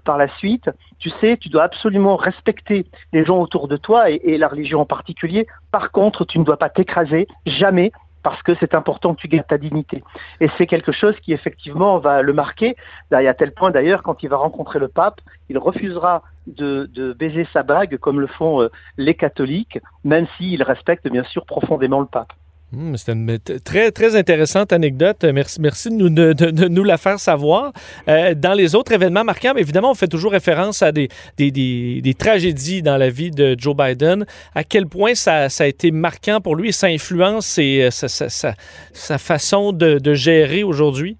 par 0.07 0.17
la 0.17 0.29
suite, 0.39 0.71
tu 0.99 1.11
sais, 1.21 1.37
tu 1.37 1.51
dois 1.51 1.65
absolument 1.65 2.17
respecter 2.17 2.87
les 3.13 3.23
gens 3.23 3.39
autour 3.39 3.69
de 3.69 3.77
toi, 3.77 4.11
et, 4.11 4.19
et 4.25 4.39
la 4.39 4.49
religion 4.49 4.81
en 4.81 4.87
particulier, 4.87 5.47
par 5.73 5.91
contre, 5.91 6.25
tu 6.25 6.39
ne 6.39 6.45
dois 6.45 6.57
pas 6.57 6.71
t'écraser, 6.71 7.29
jamais, 7.45 7.93
parce 8.23 8.43
que 8.43 8.55
c'est 8.61 8.75
important 8.75 9.15
que 9.15 9.21
tu 9.21 9.29
gardes 9.29 9.47
ta 9.47 9.59
dignité. 9.59 10.03
Et 10.41 10.49
c'est 10.57 10.67
quelque 10.67 10.93
chose 10.93 11.15
qui 11.21 11.33
effectivement 11.33 11.99
va 11.99 12.23
le 12.23 12.33
marquer, 12.33 12.77
à 13.11 13.35
tel 13.35 13.53
point 13.53 13.71
d'ailleurs 13.71 14.03
quand 14.03 14.23
il 14.23 14.29
va 14.29 14.37
rencontrer 14.37 14.79
le 14.79 14.89
pape, 14.89 15.21
il 15.49 15.59
refusera 15.59 16.23
de, 16.47 17.15
baiser 17.19 17.47
sa 17.53 17.63
bague 17.63 17.99
comme 17.99 18.21
le 18.21 18.27
font 18.27 18.63
euh, 18.63 18.71
les 18.97 19.15
catholiques, 19.15 19.79
même 20.05 20.27
s'il 20.37 20.63
respecte 20.63 21.09
bien 21.09 21.25
sûr 21.25 21.45
profondément 21.45 22.01
le 22.01 22.07
pape. 22.07 22.33
Hmm, 22.71 22.97
c'est 22.97 23.13
une 23.13 23.39
très, 23.65 23.91
très 23.93 24.15
intéressante 24.15 24.75
anecdote. 24.75 25.25
Merci, 25.25 25.59
merci 25.59 25.89
de, 25.89 26.69
nous, 26.69 26.85
la 26.85 26.99
faire 26.99 27.19
savoir. 27.19 27.73
Euh, 28.09 28.35
dans 28.35 28.53
les 28.53 28.75
autres 28.75 28.93
événements 28.93 29.25
marquants, 29.25 29.55
évidemment, 29.57 29.93
on 29.93 29.95
fait 29.95 30.07
toujours 30.07 30.33
référence 30.33 30.83
à 30.83 30.93
des, 30.93 31.09
des, 31.39 31.51
des, 31.51 32.15
tragédies 32.15 32.83
dans 32.83 32.99
la 32.99 33.09
vie 33.09 33.31
de 33.31 33.57
Joe 33.59 33.75
Biden. 33.75 34.27
À 34.55 34.65
quel 34.65 34.87
point 34.87 35.15
ça, 35.15 35.47
a 35.47 35.67
été 35.67 35.91
marquant 35.91 36.43
pour 36.43 36.57
lui 36.57 36.69
et 36.69 36.73
ça 36.73 36.89
influence 36.89 37.57
et, 37.57 37.85
euh, 37.85 37.91
sa, 37.91 39.19
façon 39.19 39.73
de, 39.73 40.13
gérer 40.13 40.63
aujourd'hui? 40.63 41.17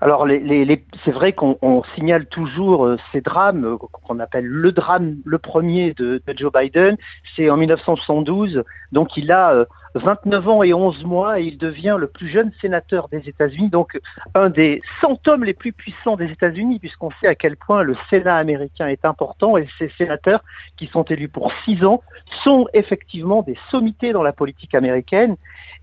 Alors, 0.00 0.26
les, 0.26 0.64
les, 0.64 0.84
c'est 1.04 1.10
vrai 1.10 1.32
qu'on 1.32 1.82
signale 1.94 2.26
toujours 2.26 2.86
euh, 2.86 2.96
ces 3.12 3.20
drames 3.20 3.76
qu'on 3.78 4.18
appelle 4.18 4.46
le 4.46 4.72
drame, 4.72 5.16
le 5.24 5.38
premier 5.38 5.92
de, 5.94 6.22
Joe 6.36 6.52
Biden. 6.52 6.96
C'est 7.36 7.50
en 7.50 7.56
1972, 7.56 8.64
donc 8.92 9.16
il 9.16 9.30
a 9.30 9.66
29 9.94 10.48
ans 10.48 10.62
et 10.62 10.72
11 10.72 11.04
mois 11.04 11.40
et 11.40 11.44
il 11.44 11.58
devient 11.58 11.96
le 11.98 12.06
plus 12.06 12.28
jeune 12.28 12.52
sénateur 12.60 13.08
des 13.08 13.28
États-Unis, 13.28 13.68
donc 13.68 13.98
un 14.34 14.50
des 14.50 14.82
100 15.00 15.26
hommes 15.28 15.44
les 15.44 15.54
plus 15.54 15.72
puissants 15.72 16.16
des 16.16 16.30
États-Unis, 16.30 16.78
puisqu'on 16.78 17.10
sait 17.20 17.26
à 17.26 17.34
quel 17.34 17.56
point 17.56 17.82
le 17.82 17.96
Sénat 18.08 18.36
américain 18.36 18.86
est 18.86 19.04
important 19.04 19.56
et 19.56 19.66
ces 19.78 19.90
sénateurs 19.98 20.44
qui 20.76 20.86
sont 20.86 21.02
élus 21.04 21.28
pour 21.28 21.52
6 21.64 21.84
ans 21.84 22.02
sont 22.44 22.66
effectivement 22.72 23.42
des 23.42 23.58
sommités 23.70 24.12
dans 24.12 24.22
la 24.22 24.32
politique 24.32 24.74
américaine. 24.74 25.36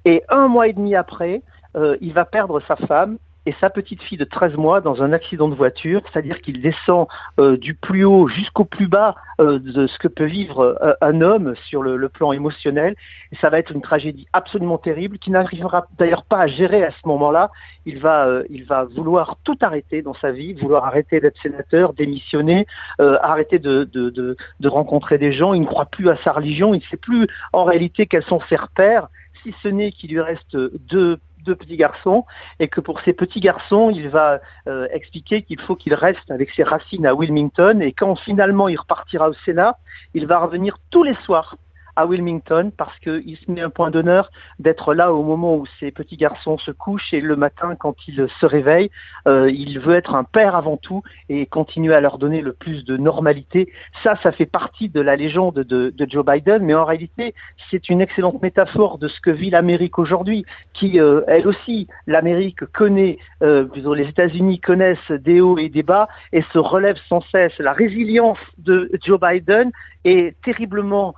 Et 0.05 0.23
un 0.29 0.47
mois 0.47 0.67
et 0.67 0.73
demi 0.73 0.95
après, 0.95 1.41
euh, 1.75 1.97
il 2.01 2.13
va 2.13 2.25
perdre 2.25 2.61
sa 2.67 2.75
femme 2.75 3.17
et 3.47 3.55
sa 3.61 3.69
petite 3.69 4.03
fille 4.03 4.17
de 4.17 4.25
13 4.25 4.55
mois 4.55 4.81
dans 4.81 5.01
un 5.01 5.13
accident 5.13 5.47
de 5.47 5.55
voiture, 5.55 6.01
c'est-à-dire 6.11 6.41
qu'il 6.41 6.61
descend 6.61 7.07
euh, 7.39 7.55
du 7.55 7.75
plus 7.75 8.03
haut 8.03 8.27
jusqu'au 8.27 8.65
plus 8.65 8.87
bas 8.87 9.15
euh, 9.39 9.57
de 9.57 9.87
ce 9.87 9.97
que 9.99 10.09
peut 10.09 10.25
vivre 10.25 10.77
euh, 10.81 10.93
un 10.99 11.21
homme 11.21 11.55
sur 11.65 11.81
le, 11.81 12.09
plan 12.09 12.33
émotionnel. 12.33 12.95
Et 13.31 13.37
ça 13.37 13.49
va 13.49 13.59
être 13.59 13.71
une 13.71 13.81
tragédie 13.81 14.27
absolument 14.33 14.77
terrible 14.77 15.17
qui 15.17 15.31
n'arrivera 15.31 15.87
d'ailleurs 15.97 16.23
pas 16.23 16.39
à 16.39 16.47
gérer 16.47 16.83
à 16.83 16.91
ce 16.91 17.07
moment-là. 17.07 17.49
Il 17.85 17.99
va, 17.99 18.41
il 18.49 18.65
va 18.65 18.83
vouloir 18.83 19.37
tout 19.45 19.57
arrêter 19.61 20.01
dans 20.01 20.13
sa 20.15 20.31
vie, 20.31 20.53
vouloir 20.53 20.83
arrêter 20.83 21.21
d'être 21.21 21.41
sénateur, 21.41 21.93
démissionner, 21.93 22.65
arrêter 22.99 23.59
de, 23.59 23.83
de 23.85 24.67
rencontrer 24.67 25.17
des 25.17 25.31
gens. 25.31 25.53
Il 25.53 25.61
ne 25.61 25.65
croit 25.65 25.85
plus 25.85 26.09
à 26.09 26.17
sa 26.23 26.31
religion, 26.33 26.73
il 26.73 26.79
ne 26.79 26.89
sait 26.89 26.97
plus 26.97 27.27
en 27.53 27.63
réalité 27.63 28.07
quels 28.07 28.23
sont 28.23 28.41
ses 28.49 28.55
repères 28.55 29.07
si 29.43 29.53
ce 29.63 29.67
n'est 29.67 29.91
qu'il 29.91 30.11
lui 30.11 30.21
reste 30.21 30.57
deux 30.89 31.19
petits 31.55 31.77
garçons 31.77 32.25
et 32.59 32.67
que 32.67 32.81
pour 32.81 33.01
ces 33.01 33.13
petits 33.13 33.39
garçons, 33.39 33.89
il 33.89 34.09
va 34.09 34.39
euh, 34.67 34.87
expliquer 34.91 35.43
qu'il 35.43 35.59
faut 35.61 35.75
qu'il 35.75 35.93
reste 35.93 36.29
avec 36.29 36.51
ses 36.51 36.63
racines 36.63 37.05
à 37.05 37.13
Wilmington 37.13 37.79
et 37.81 37.93
quand 37.93 38.15
finalement 38.15 38.67
il 38.67 38.77
repartira 38.77 39.29
au 39.29 39.33
Sénat, 39.45 39.77
il 40.13 40.27
va 40.27 40.39
revenir 40.39 40.77
tous 40.89 41.03
les 41.03 41.15
soirs 41.25 41.55
à 41.97 42.05
Wilmington 42.05 42.71
parce 42.77 42.97
qu'il 42.99 43.37
se 43.37 43.51
met 43.51 43.61
un 43.61 43.71
point 43.71 43.91
d'honneur 43.91 44.29
d'être 44.59 44.93
là 44.93 45.11
au 45.11 45.23
moment 45.23 45.55
où 45.55 45.65
ses 45.79 45.91
petits 45.91 46.15
garçons 46.15 46.57
se 46.59 46.71
couchent 46.71 47.13
et 47.13 47.21
le 47.21 47.35
matin 47.35 47.75
quand 47.75 47.95
ils 48.07 48.27
se 48.39 48.45
réveillent, 48.45 48.91
euh, 49.27 49.49
il 49.51 49.79
veut 49.79 49.95
être 49.95 50.13
un 50.13 50.23
père 50.23 50.55
avant 50.55 50.77
tout 50.77 51.01
et 51.27 51.47
continuer 51.47 51.95
à 51.95 51.99
leur 51.99 52.19
donner 52.19 52.41
le 52.41 52.53
plus 52.53 52.85
de 52.85 52.97
normalité. 52.97 53.71
Ça, 54.03 54.15
ça 54.21 54.31
fait 54.31 54.45
partie 54.45 54.89
de 54.89 55.01
la 55.01 55.15
légende 55.15 55.55
de, 55.55 55.93
Joe 56.07 56.23
Biden, 56.23 56.63
mais 56.63 56.75
en 56.75 56.85
réalité, 56.85 57.33
c'est 57.69 57.89
une 57.89 57.99
excellente 57.99 58.41
métaphore 58.41 58.97
de 58.97 59.07
ce 59.07 59.19
que 59.19 59.31
vit 59.31 59.49
l'Amérique 59.49 59.99
aujourd'hui, 59.99 60.45
qui, 60.73 60.99
euh, 60.99 61.21
elle 61.27 61.47
aussi, 61.47 61.87
l'Amérique 62.05 62.63
connaît, 62.67 63.17
euh, 63.41 63.67
les 63.75 64.07
États-Unis 64.07 64.59
connaissent 64.59 65.11
des 65.11 65.41
hauts 65.41 65.57
et 65.57 65.69
des 65.69 65.83
bas 65.83 66.07
et 66.31 66.43
se 66.53 66.59
relève 66.59 66.97
sans 67.09 67.21
cesse. 67.31 67.57
La 67.57 67.73
résilience 67.73 68.37
de 68.59 68.89
Joe 69.03 69.19
Biden 69.19 69.71
est 70.05 70.39
terriblement 70.43 71.15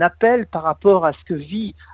appel 0.00 0.46
par 0.46 0.62
rapport 0.62 1.04
à 1.04 1.12
ce 1.12 1.24
que 1.24 1.34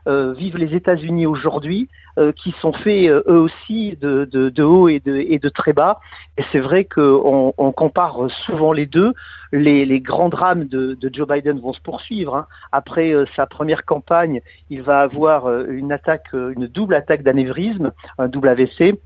euh, 0.08 0.32
vivent 0.32 0.56
les 0.56 0.74
États-Unis 0.74 1.26
aujourd'hui, 1.26 1.88
euh, 2.18 2.32
qui 2.32 2.54
sont 2.60 2.72
faits 2.72 3.08
eux 3.10 3.22
aussi 3.26 3.96
de, 4.00 4.62
haut 4.62 4.88
et 4.88 5.00
de, 5.00 5.48
très 5.48 5.72
bas. 5.72 6.00
Et 6.38 6.44
c'est 6.52 6.60
vrai 6.60 6.84
qu'on 6.84 7.54
on 7.56 7.72
compare 7.72 8.30
souvent 8.44 8.72
les 8.72 8.86
deux. 8.86 9.12
Les, 9.52 10.00
grands 10.00 10.28
drames 10.28 10.64
de, 10.64 10.94
de, 10.94 11.10
Joe 11.12 11.28
Biden 11.28 11.60
vont 11.60 11.72
se 11.72 11.80
poursuivre. 11.80 12.34
Hein. 12.34 12.46
Après 12.72 13.14
sa 13.36 13.46
première 13.46 13.84
campagne, 13.84 14.40
il 14.70 14.82
va 14.82 15.00
avoir 15.00 15.48
une 15.64 15.92
attaque, 15.92 16.32
une 16.32 16.66
double 16.66 16.94
attaque 16.94 17.22
d'anévrisme, 17.22 17.92
un 18.18 18.28
double 18.28 18.48
AVC. 18.48 18.98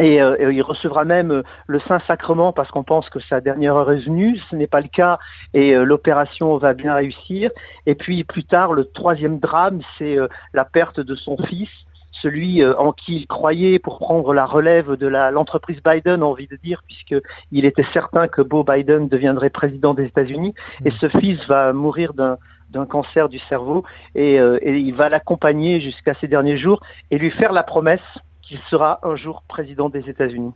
Euh, 0.00 0.36
et, 0.38 0.54
il 0.54 0.62
recevra 0.62 1.04
même 1.04 1.30
euh, 1.30 1.42
le 1.66 1.80
Saint-Sacrement 1.80 2.52
parce 2.52 2.70
qu'on 2.70 2.84
pense 2.84 3.08
que 3.10 3.20
sa 3.20 3.40
dernière 3.40 3.76
heure 3.76 3.92
est 3.92 4.04
venue. 4.04 4.38
Ce 4.50 4.56
n'est 4.56 4.66
pas 4.66 4.80
le 4.80 4.88
cas 4.88 5.18
et 5.54 5.74
euh, 5.74 5.84
l'opération 5.84 6.56
va 6.56 6.74
bien 6.74 6.94
réussir. 6.94 7.50
Et 7.86 7.94
puis 7.94 8.24
plus 8.24 8.44
tard, 8.44 8.72
le 8.72 8.84
troisième 8.86 9.38
drame, 9.38 9.80
c'est 9.98 10.16
la 10.54 10.64
perte 10.64 11.00
de 11.00 11.14
son 11.14 11.36
fils, 11.36 11.68
celui 12.10 12.64
en 12.64 12.92
qui 12.92 13.16
il 13.16 13.26
croyait 13.26 13.78
pour 13.78 13.98
prendre 13.98 14.32
la 14.32 14.44
relève 14.44 14.96
de 14.96 15.06
l'entreprise 15.06 15.80
Biden, 15.82 16.22
envie 16.22 16.46
de 16.46 16.56
dire, 16.56 16.82
puisqu'il 16.86 17.64
était 17.64 17.86
certain 17.92 18.28
que 18.28 18.42
Beau 18.42 18.64
Biden 18.64 19.08
deviendrait 19.08 19.50
président 19.50 19.94
des 19.94 20.04
États-Unis. 20.04 20.54
Et 20.84 20.90
ce 21.00 21.08
fils 21.08 21.44
va 21.46 21.72
mourir 21.72 22.12
d'un 22.14 22.86
cancer 22.86 23.28
du 23.28 23.38
cerveau 23.48 23.84
et, 24.14 24.34
et 24.34 24.76
il 24.76 24.94
va 24.94 25.08
l'accompagner 25.08 25.80
jusqu'à 25.80 26.14
ses 26.14 26.28
derniers 26.28 26.56
jours 26.56 26.80
et 27.10 27.18
lui 27.18 27.30
faire 27.30 27.52
la 27.52 27.62
promesse 27.62 28.00
qu'il 28.42 28.58
sera 28.70 29.00
un 29.02 29.16
jour 29.16 29.42
président 29.48 29.88
des 29.88 30.08
États-Unis. 30.08 30.52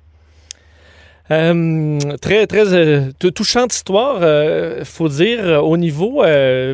Euh, 1.32 1.98
très, 2.20 2.46
très 2.46 2.72
euh, 2.72 3.10
touchante 3.34 3.74
histoire, 3.74 4.18
euh, 4.20 4.84
faut 4.84 5.08
dire, 5.08 5.40
euh, 5.42 5.58
au 5.58 5.76
niveau 5.76 6.22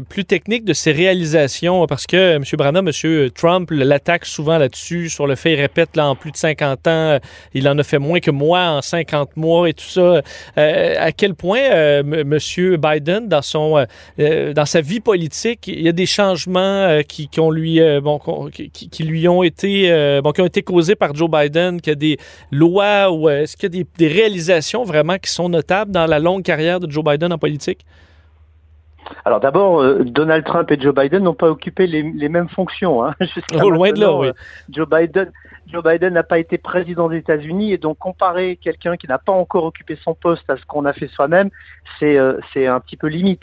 plus 0.09 0.25
technique 0.25 0.65
de 0.65 0.73
ses 0.73 0.93
réalisations, 0.93 1.87
parce 1.87 2.07
que 2.07 2.37
M. 2.37 2.43
Branham, 2.59 2.89
M. 2.89 3.31
Trump 3.31 3.71
l'attaque 3.71 4.27
souvent 4.27 4.59
là-dessus, 4.59 5.09
sur 5.09 5.27
le 5.27 5.37
fait, 5.37 5.55
il 5.55 5.61
répète, 5.61 5.97
là, 5.97 6.09
en 6.09 6.17
plus 6.17 6.33
de 6.33 6.37
50 6.37 6.87
ans, 6.87 7.19
il 7.55 7.69
en 7.69 7.79
a 7.79 7.83
fait 7.83 7.99
moins 7.99 8.21
que 8.21 8.31
moi 8.31 8.61
en 8.69 8.83
50 8.83 9.37
mois 9.37 9.69
et 9.69 9.75
tout 9.75 9.85
ça. 9.85 10.23
à 10.57 11.13
quel 11.13 11.35
point 11.35 11.61
M. 11.61 12.39
Biden, 12.79 13.29
dans, 13.29 13.43
son, 13.43 13.85
dans 14.19 14.67
sa 14.67 14.81
vie 14.81 15.01
politique, 15.01 15.67
il 15.69 15.83
y 15.83 15.89
a 15.89 15.93
des 15.93 16.07
changements 16.07 17.01
qui, 17.09 17.29
qui, 17.29 17.41
ont 17.41 17.51
lui, 17.51 17.81
bon, 18.01 18.19
qui, 18.53 18.71
qui, 18.71 19.05
lui 19.05 19.27
ont 19.29 19.43
été, 19.43 20.21
bon, 20.23 20.33
qui 20.33 20.41
ont 20.41 20.47
été 20.47 20.63
causés 20.63 20.95
par 20.95 21.15
Joe 21.15 21.31
Biden, 21.31 21.81
qu'il 21.81 21.91
y 21.91 21.93
a 21.93 21.97
des 21.97 22.19
lois 22.51 23.11
ou 23.11 23.29
est-ce 23.29 23.57
qu'il 23.57 23.75
y 23.75 23.81
a 23.81 23.85
des 23.97 24.09
réalisations 24.09 24.42
vraiment 24.85 25.19
qui 25.19 25.31
sont 25.31 25.49
notables 25.49 25.91
dans 25.91 26.07
la 26.07 26.19
longue 26.19 26.43
carrière 26.43 26.81
de 26.81 26.91
Joe 26.91 27.05
Biden 27.05 27.33
en 27.33 27.39
politique? 27.39 27.85
Alors 29.25 29.41
d'abord, 29.41 29.81
euh, 29.81 30.05
Donald 30.05 30.45
Trump 30.45 30.71
et 30.71 30.81
Joe 30.81 30.95
Biden 30.95 31.25
n'ont 31.25 31.35
pas 31.35 31.49
occupé 31.49 31.87
les, 31.87 32.29
mêmes 32.29 32.49
fonctions. 32.49 33.05
Hein. 33.05 33.15
Oh, 33.63 33.71
loin 33.71 33.93
de 33.93 34.01
là, 34.01 34.15
oui. 34.15 34.29
Euh, 34.29 34.33
Joe 34.71 34.89
Biden, 34.89 35.31
Joe 35.67 35.83
Biden 35.83 36.15
n'a 36.15 36.23
pas 36.23 36.39
été 36.39 36.59
président 36.59 37.09
des 37.09 37.19
États-Unis 37.19 37.73
et 37.73 37.79
donc 37.79 37.99
comparer 37.99 38.57
quelqu'un 38.57 38.97
qui 38.97 39.07
n'a 39.07 39.19
pas 39.19 39.33
encore 39.33 39.65
occupé 39.65 39.97
son 40.03 40.15
poste 40.15 40.49
à 40.51 40.57
ce 40.57 40.65
qu'on 40.67 40.85
a 40.85 40.93
fait 40.93 41.09
soi-même, 41.09 41.51
c'est 41.99 42.19
euh, 42.19 42.39
c'est 42.53 42.67
un 42.67 42.81
petit 42.81 42.97
peu 42.97 43.09
limite. 43.09 43.43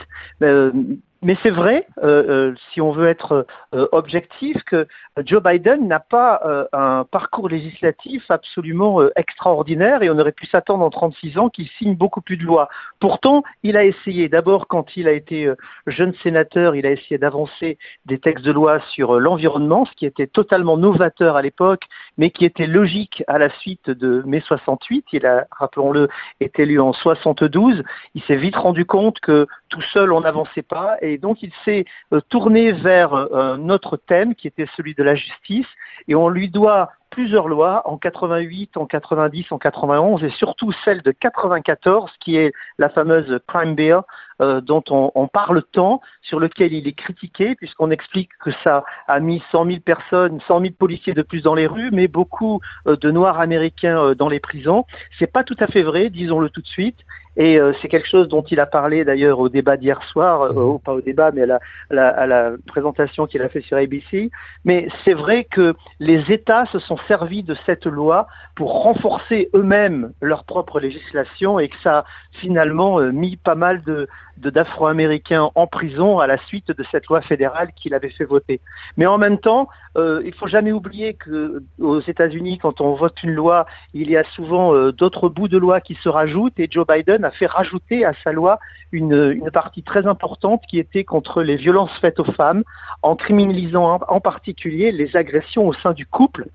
Mais 1.22 1.38
c'est 1.44 1.50
vrai, 1.50 1.86
euh, 2.02 2.24
euh, 2.30 2.56
si 2.72 2.80
on 2.80 2.92
veut 2.94 3.10
être 3.10 3.46
euh, 3.76 3.88
objectif, 3.92 4.64
que 4.64 4.88
Joe 5.26 5.44
Biden 5.44 5.86
n'a 5.86 6.00
pas 6.00 6.42
un 6.72 7.04
parcours 7.04 7.50
législatif 7.50 8.24
absolument 8.30 9.02
extraordinaire 9.18 10.02
et 10.02 10.10
on 10.10 10.18
aurait 10.18 10.32
pu 10.32 10.46
s'attendre 10.46 10.86
en 10.86 10.90
36 10.90 11.38
ans 11.38 11.50
qu'il 11.50 11.68
signe 11.78 11.96
beaucoup 11.96 12.22
plus 12.22 12.38
de 12.38 12.44
lois. 12.44 12.70
Pourtant, 13.02 13.44
il 13.64 13.76
a 13.76 13.84
essayé, 13.84 14.30
d'abord 14.30 14.68
quand 14.68 14.96
il 14.96 15.10
a 15.10 15.12
été 15.12 15.52
jeune 15.88 16.14
sénateur, 16.24 16.74
il 16.76 16.86
a 16.86 16.92
essayé 16.92 17.18
d'avancer 17.18 17.78
des 18.06 18.20
textes 18.20 18.46
de 18.46 18.52
loi 18.54 18.80
sur 18.92 19.20
l'environnement, 19.20 19.86
ce 19.86 19.92
qui 19.92 20.06
était 20.06 20.28
totalement 20.28 20.78
novateur 20.78 21.36
à 21.36 21.42
l'époque, 21.42 21.84
mais 22.20 22.30
qui 22.32 22.46
était 22.46 22.68
logique 22.68 23.24
à 23.28 23.40
la 23.40 23.50
suite 23.50 23.90
de 23.90 24.22
mai 24.26 24.42
68. 24.42 25.06
Il 25.14 25.26
a, 25.26 25.48
rappelons-le, 25.52 26.10
été 26.42 26.64
élu 26.64 26.80
en 26.80 26.92
72. 26.92 27.82
Il 28.14 28.22
s'est 28.24 28.36
vite 28.36 28.58
rendu 28.58 28.86
compte 28.86 29.22
que 29.22 29.48
tout 29.70 29.82
seul 29.94 30.12
on 30.12 30.22
n'avançait 30.22 30.62
pas 30.62 30.98
et 31.02 31.18
donc 31.18 31.42
il 31.42 31.52
s'est 31.64 31.86
euh, 32.14 32.20
tourné 32.28 32.74
vers 32.74 33.14
euh, 33.14 33.56
un 33.56 33.70
autre 33.70 33.96
thème 33.96 34.36
qui 34.36 34.48
était 34.48 34.68
celui 34.76 34.94
de 34.94 35.02
la 35.02 35.16
justice 35.16 35.68
et 36.10 36.16
on 36.16 36.28
lui 36.28 36.50
doit 36.50 36.90
plusieurs 37.10 37.48
lois 37.48 37.82
en 37.86 37.98
88, 37.98 38.78
en 38.78 38.86
90, 38.86 39.51
en 39.51 39.58
91 39.58 40.24
et 40.24 40.30
surtout 40.32 40.72
celle 40.86 41.01
de 41.01 41.12
94 41.12 42.12
qui 42.20 42.38
est 42.38 42.54
la 42.78 42.89
fameuse 42.89 43.39
Crime 43.48 43.75
Bill 43.75 44.00
euh, 44.42 44.62
dont 44.62 44.84
on, 44.89 45.28
parle 45.28 45.63
tant, 45.72 46.01
sur 46.22 46.39
lequel 46.39 46.74
il 46.74 46.88
est 46.88 46.94
critiqué 46.94 47.56
puisqu'on 47.56 47.92
explique 47.92 48.30
que 48.39 48.51
ça 48.63 48.84
a 49.08 49.20
mis 49.20 49.44
100 49.51 49.66
000 49.66 49.80
personnes, 49.80 50.39
100 50.48 50.62
000 50.62 50.74
policiers 50.78 51.13
de 51.13 51.22
plus 51.22 51.42
dans 51.42 51.56
les 51.56 51.68
rues, 51.68 51.89
mais 51.92 52.08
beaucoup 52.08 52.62
de 52.86 53.12
Noirs 53.12 53.39
américains 53.39 54.13
dans 54.13 54.30
les 54.30 54.39
prisons. 54.39 54.86
C'est 55.18 55.32
pas 55.32 55.44
tout 55.44 55.58
à 55.60 55.68
fait 55.68 55.84
vrai, 55.84 56.10
disons-le 56.10 56.50
tout 56.50 56.62
de 56.62 56.68
suite. 56.68 57.00
Et 57.39 57.58
euh, 57.58 57.72
c'est 57.81 57.88
quelque 57.88 58.08
chose 58.08 58.27
dont 58.27 58.43
il 58.43 58.60
a 58.60 58.65
parlé 58.65 59.05
d'ailleurs 59.05 59.39
au 59.39 59.48
débat 59.48 59.77
d'hier 59.77 60.03
soir, 60.03 60.41
euh, 60.41 60.77
pas 60.84 60.93
au 60.93 61.00
débat, 61.00 61.31
mais 61.31 61.43
à 61.43 61.60
la, 61.89 62.10
à 62.10 62.27
la 62.27 62.51
présentation 62.67 63.27
qu'il 63.27 63.41
a 63.41 63.48
fait 63.48 63.62
sur 63.62 63.77
ABC. 63.77 64.29
Mais 64.65 64.89
c'est 65.05 65.13
vrai 65.13 65.46
que 65.46 65.74
les 66.01 66.34
États 66.34 66.65
se 66.65 66.79
sont 66.79 66.98
servis 67.08 67.43
de 67.43 67.55
cette 67.65 67.86
loi 67.86 68.27
pour 68.55 68.84
renforcer 68.84 69.50
eux-mêmes 69.55 70.12
leur 70.22 70.43
propre 70.43 70.81
législation 70.81 71.60
et 71.60 71.69
que 71.69 71.77
ça 71.81 72.00
a 72.00 72.05
finalement 72.34 73.00
mis 73.00 73.38
pas 73.38 73.55
mal 73.55 73.84
de, 73.84 74.10
d'Afro-Américains 74.39 75.50
en 75.55 75.67
prison 75.67 76.19
à 76.19 76.27
la 76.27 76.38
suite 76.46 76.72
de 76.72 76.86
cette 76.91 77.08
loi 77.08 77.22
fédérale 77.22 77.72
qu'il 77.75 77.93
avait 77.93 78.10
fait 78.10 78.25
voter. 78.25 78.62
Mais 78.98 79.05
en 79.05 79.17
même 79.17 79.38
temps, 79.38 79.67
euh, 79.98 80.22
il 80.25 80.34
faut 80.34 80.48
jamais 80.48 80.72
oublier 80.72 81.15
que 81.15 81.63
aux 81.79 82.00
États-Unis, 82.01 82.58
quand 82.58 82.79
on 82.81 82.93
vote 82.93 83.22
une 83.24 83.31
loi, 83.31 83.65
il 83.93 84.10
y 84.10 84.17
a 84.17 84.24
souvent 84.36 84.74
euh, 84.74 84.91
d'autres 84.91 85.29
bouts 85.29 85.48
de 85.48 85.58
loi 85.58 85.81
qui 85.81 85.96
se 85.96 86.10
rajoutent 86.10 86.60
et 86.60 86.67
Joe 86.69 86.86
Biden 86.88 87.28
a 87.29 87.31
fait 87.31 87.45
rajouter 87.45 88.05
à 88.05 88.13
sa 88.24 88.31
loi 88.31 88.59
une, 88.91 89.50
partie 89.53 89.83
très 89.83 90.07
importante 90.07 90.62
qui 90.67 90.79
était 90.79 91.03
contre 91.03 91.43
les 91.43 91.55
violences 91.55 91.95
faites 92.01 92.19
aux 92.19 92.31
femmes, 92.31 92.63
en 93.03 93.15
criminalisant 93.15 94.00
en, 94.07 94.19
particulier 94.19 94.91
les 94.91 95.15
agressions 95.15 95.67
au 95.67 95.74
sein 95.74 95.93
du 95.93 96.05
couple, 96.05 96.48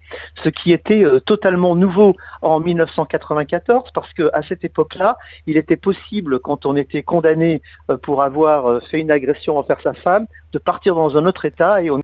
ce 0.43 0.49
qui 0.49 0.73
était 0.73 1.05
euh, 1.05 1.21
totalement 1.21 1.75
nouveau 1.77 2.17
en 2.43 2.61
1994 2.61 3.91
parce 3.95 4.13
que 4.13 4.31
à 4.33 4.43
cette 4.43 4.65
époque-là, 4.65 5.17
il 5.47 5.57
était 5.57 5.77
possible 5.77 6.41
quand 6.41 6.67
on 6.67 6.77
était 6.77 7.03
condamné 7.03 7.63
euh, 7.91 7.97
pour 7.97 8.23
avoir 8.23 8.67
euh, 8.67 8.81
fait 8.91 9.01
une 9.01 9.11
agression 9.11 9.57
envers 9.59 9.81
sa 9.83 9.95
femme, 9.95 10.27
de 10.53 10.59
partir 10.59 10.95
dans 10.95 11.17
un 11.17 11.27
autre 11.27 11.45
État 11.45 11.83
et 11.83 11.91
on 11.91 12.01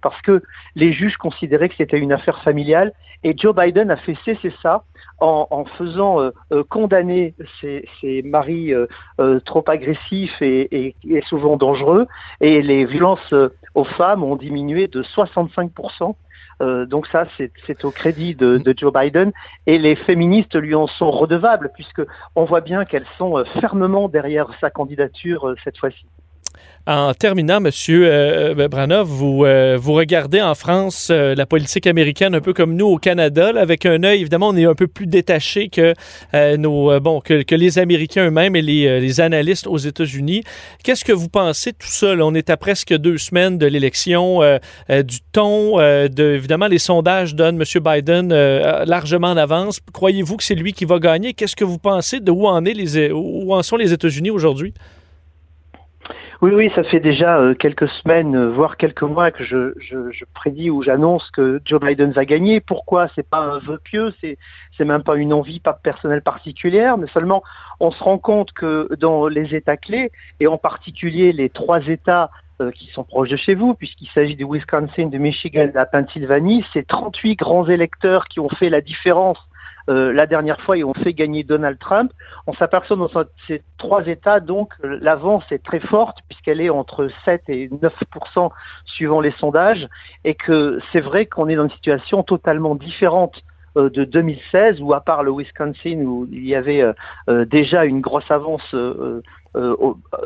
parce 0.00 0.20
que 0.22 0.42
les 0.74 0.92
juges 0.92 1.16
considéraient 1.16 1.68
que 1.68 1.74
c'était 1.76 1.98
une 1.98 2.12
affaire 2.12 2.42
familiale 2.42 2.92
et 3.24 3.36
Joe 3.36 3.54
Biden 3.54 3.90
a 3.90 3.96
fait 3.96 4.16
cesser 4.24 4.52
ça 4.62 4.84
en, 5.20 5.64
faisant 5.78 6.20
euh, 6.20 6.32
condamner 6.68 7.34
ses, 7.60 8.22
maris 8.24 8.72
trop 9.44 9.64
agressifs 9.68 10.42
et, 10.42 10.94
souvent 11.28 11.56
dangereux 11.56 12.06
et 12.40 12.60
les 12.62 12.84
violences 12.84 13.34
aux 13.74 13.84
femmes 13.84 14.24
ont 14.24 14.34
diminué 14.34 14.88
de 14.88 15.02
65%. 15.02 16.14
donc 16.86 17.06
ça, 17.06 17.26
c'est 17.36 17.84
au 17.84 17.92
crédit 17.92 18.34
de, 18.34 18.58
de, 18.58 18.74
Joe 18.76 18.92
Biden 18.92 19.30
et 19.66 19.78
les 19.78 19.94
féministes 19.94 20.56
lui 20.56 20.74
en 20.74 20.88
sont 20.88 21.12
redevables 21.12 21.70
puisque 21.74 22.02
on 22.34 22.44
voit 22.44 22.60
bien 22.60 22.84
qu'elles 22.84 23.06
sont 23.18 23.44
fermement 23.60 24.08
derrière 24.08 24.48
sa 24.60 24.70
candidature 24.70 25.54
cette 25.62 25.78
fois-ci. 25.78 26.06
En 26.88 27.14
terminant, 27.14 27.60
Monsieur 27.60 28.06
euh, 28.06 28.54
euh 28.58 28.68
Branov, 28.68 29.06
vous, 29.06 29.44
euh, 29.44 29.78
vous 29.80 29.92
regardez 29.92 30.42
en 30.42 30.56
France 30.56 31.10
la 31.10 31.46
politique 31.46 31.86
américaine 31.86 32.34
un 32.34 32.40
peu 32.40 32.52
comme 32.52 32.74
nous 32.74 32.86
au 32.86 32.98
Canada, 32.98 33.52
avec 33.56 33.86
un 33.86 34.02
œil, 34.02 34.20
évidemment, 34.20 34.48
on 34.48 34.56
est 34.56 34.64
un 34.64 34.74
peu 34.74 34.88
plus 34.88 35.06
détaché 35.06 35.68
que, 35.68 35.94
nos, 36.56 36.98
bon, 36.98 37.20
que, 37.20 37.54
les 37.54 37.78
Américains 37.78 38.26
eux-mêmes 38.26 38.56
et 38.56 38.62
les, 38.62 39.00
les, 39.00 39.20
analystes 39.20 39.68
aux 39.68 39.78
États-Unis. 39.78 40.42
Qu'est-ce 40.82 41.04
que 41.04 41.12
vous 41.12 41.28
pensez 41.28 41.70
de 41.70 41.76
tout 41.76 41.86
ça? 41.86 42.14
On 42.18 42.34
est 42.34 42.50
à 42.50 42.56
presque 42.56 42.96
deux 42.96 43.18
semaines 43.18 43.58
de 43.58 43.66
l'élection, 43.66 44.40
du 44.88 45.20
ton, 45.32 45.76
de, 45.78 46.34
évidemment, 46.34 46.66
les 46.66 46.78
sondages 46.78 47.36
donnent 47.36 47.62
M. 47.62 47.82
Biden 47.82 48.34
largement 48.84 49.28
en 49.28 49.36
avance. 49.36 49.78
Croyez-vous 49.92 50.36
que 50.36 50.44
c'est 50.44 50.56
lui 50.56 50.72
qui 50.72 50.84
va 50.84 50.98
gagner? 50.98 51.32
Qu'est-ce 51.32 51.56
que 51.56 51.64
vous 51.64 51.78
pensez 51.78 52.18
de 52.18 52.32
où 52.32 52.46
en, 52.46 52.64
est 52.64 52.74
les, 52.74 53.12
où 53.12 53.54
en 53.54 53.62
sont 53.62 53.76
les 53.76 53.92
États-Unis 53.92 54.30
aujourd'hui? 54.30 54.74
Oui, 56.42 56.50
oui, 56.56 56.72
ça 56.74 56.82
fait 56.82 56.98
déjà 56.98 57.38
euh, 57.38 57.54
quelques 57.54 57.88
semaines, 57.88 58.34
euh, 58.34 58.50
voire 58.50 58.76
quelques 58.76 59.04
mois 59.04 59.30
que 59.30 59.44
je, 59.44 59.74
je, 59.78 60.24
prédis 60.34 60.70
ou 60.70 60.82
j'annonce 60.82 61.30
que 61.30 61.62
Joe 61.64 61.80
Biden 61.80 62.10
va 62.10 62.24
gagner. 62.24 62.58
Pourquoi? 62.58 63.06
C'est 63.14 63.28
pas 63.28 63.38
un 63.38 63.58
vœu 63.60 63.78
pieux, 63.78 64.12
c'est 64.20 64.38
c'est 64.76 64.84
même 64.84 65.04
pas 65.04 65.14
une 65.14 65.32
envie 65.32 65.60
pas 65.60 65.72
personnelle 65.72 66.20
particulière, 66.20 66.98
mais 66.98 67.06
seulement 67.14 67.44
on 67.78 67.92
se 67.92 68.02
rend 68.02 68.18
compte 68.18 68.50
que 68.50 68.92
dans 68.98 69.28
les 69.28 69.54
États 69.54 69.76
clés 69.76 70.10
et 70.40 70.48
en 70.48 70.58
particulier 70.58 71.30
les 71.30 71.48
trois 71.48 71.86
États 71.86 72.32
euh, 72.60 72.72
qui 72.72 72.86
sont 72.86 73.04
proches 73.04 73.28
de 73.28 73.36
chez 73.36 73.54
vous, 73.54 73.74
puisqu'il 73.74 74.08
s'agit 74.08 74.34
du 74.34 74.44
Wisconsin, 74.44 75.06
de 75.06 75.18
Michigan, 75.18 75.68
de 75.68 75.74
la 75.74 75.86
Pennsylvanie, 75.86 76.64
c'est 76.72 76.88
38 76.88 77.36
grands 77.36 77.68
électeurs 77.68 78.24
qui 78.24 78.40
ont 78.40 78.48
fait 78.48 78.68
la 78.68 78.80
différence 78.80 79.38
euh, 79.88 80.12
la 80.12 80.26
dernière 80.26 80.60
fois 80.60 80.76
et 80.76 80.84
ont 80.84 80.94
fait 80.94 81.12
gagner 81.12 81.44
Donald 81.44 81.78
Trump. 81.78 82.12
On 82.46 82.54
s'aperçoit 82.54 82.96
dans 82.96 83.08
ces 83.46 83.62
trois 83.78 84.06
États, 84.06 84.40
donc 84.40 84.72
l'avance 84.82 85.44
est 85.50 85.64
très 85.64 85.80
forte 85.80 86.18
puisqu'elle 86.28 86.60
est 86.60 86.70
entre 86.70 87.08
7 87.24 87.42
et 87.48 87.68
9% 87.68 88.50
suivant 88.84 89.20
les 89.20 89.32
sondages 89.32 89.88
et 90.24 90.34
que 90.34 90.80
c'est 90.92 91.00
vrai 91.00 91.26
qu'on 91.26 91.48
est 91.48 91.56
dans 91.56 91.64
une 91.64 91.70
situation 91.70 92.22
totalement 92.22 92.74
différente 92.74 93.42
de 93.76 94.04
2016 94.04 94.80
où 94.80 94.92
à 94.94 95.00
part 95.00 95.22
le 95.22 95.32
Wisconsin 95.32 95.98
où 96.04 96.28
il 96.30 96.46
y 96.46 96.54
avait 96.54 96.82
euh, 97.28 97.44
déjà 97.44 97.84
une 97.84 98.00
grosse 98.00 98.30
avance 98.30 98.74
euh, 99.54 99.76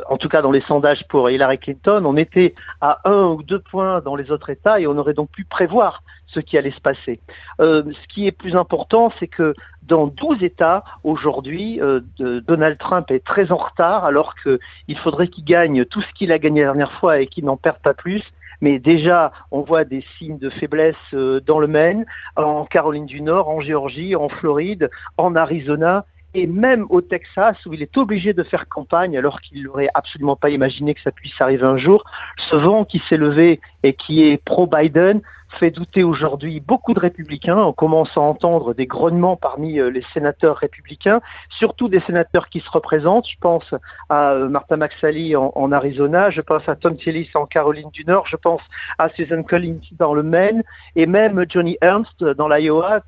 en 0.08 0.16
tout 0.18 0.28
cas 0.28 0.40
dans 0.40 0.52
les 0.52 0.60
sondages 0.62 1.04
pour 1.08 1.28
Hillary 1.28 1.58
Clinton, 1.58 2.02
on 2.04 2.16
était 2.16 2.54
à 2.80 3.00
un 3.04 3.24
ou 3.24 3.42
deux 3.42 3.58
points 3.58 4.00
dans 4.00 4.14
les 4.14 4.30
autres 4.30 4.50
États 4.50 4.78
et 4.80 4.86
on 4.86 4.96
aurait 4.98 5.14
donc 5.14 5.30
pu 5.30 5.44
prévoir 5.44 6.02
ce 6.28 6.38
qui 6.38 6.56
allait 6.56 6.70
se 6.70 6.80
passer. 6.80 7.20
Euh, 7.60 7.82
ce 7.92 8.14
qui 8.14 8.26
est 8.26 8.32
plus 8.32 8.54
important, 8.54 9.12
c'est 9.18 9.26
que 9.26 9.54
dans 9.82 10.06
12 10.06 10.42
États 10.42 10.84
aujourd'hui, 11.02 11.80
euh, 11.80 12.00
Donald 12.18 12.78
Trump 12.78 13.10
est 13.10 13.24
très 13.24 13.50
en 13.50 13.56
retard 13.56 14.04
alors 14.04 14.34
qu'il 14.42 14.98
faudrait 14.98 15.28
qu'il 15.28 15.44
gagne 15.44 15.84
tout 15.84 16.02
ce 16.02 16.12
qu'il 16.14 16.30
a 16.30 16.38
gagné 16.38 16.60
la 16.60 16.68
dernière 16.68 16.92
fois 16.92 17.20
et 17.20 17.26
qu'il 17.26 17.44
n'en 17.44 17.56
perde 17.56 17.78
pas 17.78 17.94
plus. 17.94 18.22
Mais 18.60 18.78
déjà, 18.78 19.32
on 19.50 19.62
voit 19.62 19.84
des 19.84 20.04
signes 20.18 20.38
de 20.38 20.50
faiblesse 20.50 20.96
dans 21.12 21.58
le 21.58 21.66
Maine, 21.66 22.06
en 22.36 22.64
Caroline 22.64 23.06
du 23.06 23.20
Nord, 23.20 23.48
en 23.48 23.60
Géorgie, 23.60 24.16
en 24.16 24.28
Floride, 24.28 24.90
en 25.16 25.36
Arizona 25.36 26.06
et 26.36 26.46
même 26.46 26.84
au 26.90 27.00
Texas, 27.00 27.56
où 27.64 27.72
il 27.72 27.80
est 27.82 27.96
obligé 27.96 28.34
de 28.34 28.42
faire 28.42 28.68
campagne 28.68 29.16
alors 29.16 29.40
qu'il 29.40 29.62
n'aurait 29.62 29.88
absolument 29.94 30.36
pas 30.36 30.50
imaginé 30.50 30.94
que 30.94 31.00
ça 31.00 31.10
puisse 31.10 31.40
arriver 31.40 31.64
un 31.64 31.78
jour, 31.78 32.04
ce 32.50 32.56
vent 32.56 32.84
qui 32.84 33.02
s'est 33.08 33.16
levé 33.16 33.58
et 33.82 33.94
qui 33.94 34.22
est 34.22 34.36
pro-Biden 34.44 35.22
fait 35.58 35.70
douter 35.70 36.02
aujourd'hui 36.02 36.60
beaucoup 36.60 36.92
de 36.92 37.00
républicains. 37.00 37.58
On 37.58 37.72
commence 37.72 38.10
à 38.16 38.20
entendre 38.20 38.74
des 38.74 38.86
grognements 38.86 39.36
parmi 39.36 39.78
euh, 39.78 39.90
les 39.90 40.04
sénateurs 40.12 40.56
républicains, 40.56 41.20
surtout 41.50 41.88
des 41.88 42.00
sénateurs 42.00 42.48
qui 42.48 42.60
se 42.60 42.70
représentent. 42.70 43.28
Je 43.28 43.38
pense 43.40 43.74
à 44.08 44.32
euh, 44.32 44.48
Martha 44.48 44.76
McSally 44.76 45.36
en, 45.36 45.72
Arizona, 45.72 46.30
je 46.30 46.40
pense 46.40 46.68
à 46.68 46.76
Tom 46.76 46.96
Tillis 46.96 47.30
en 47.34 47.46
Caroline 47.46 47.90
du 47.90 48.04
Nord, 48.04 48.26
je 48.26 48.36
pense 48.36 48.60
à 48.98 49.08
Susan 49.10 49.42
Collins 49.42 49.80
dans 49.92 50.14
le 50.14 50.22
Maine 50.22 50.62
et 50.94 51.06
même 51.06 51.44
Johnny 51.48 51.76
Ernst 51.80 52.22
dans 52.22 52.48
l'Iowa 52.48 53.00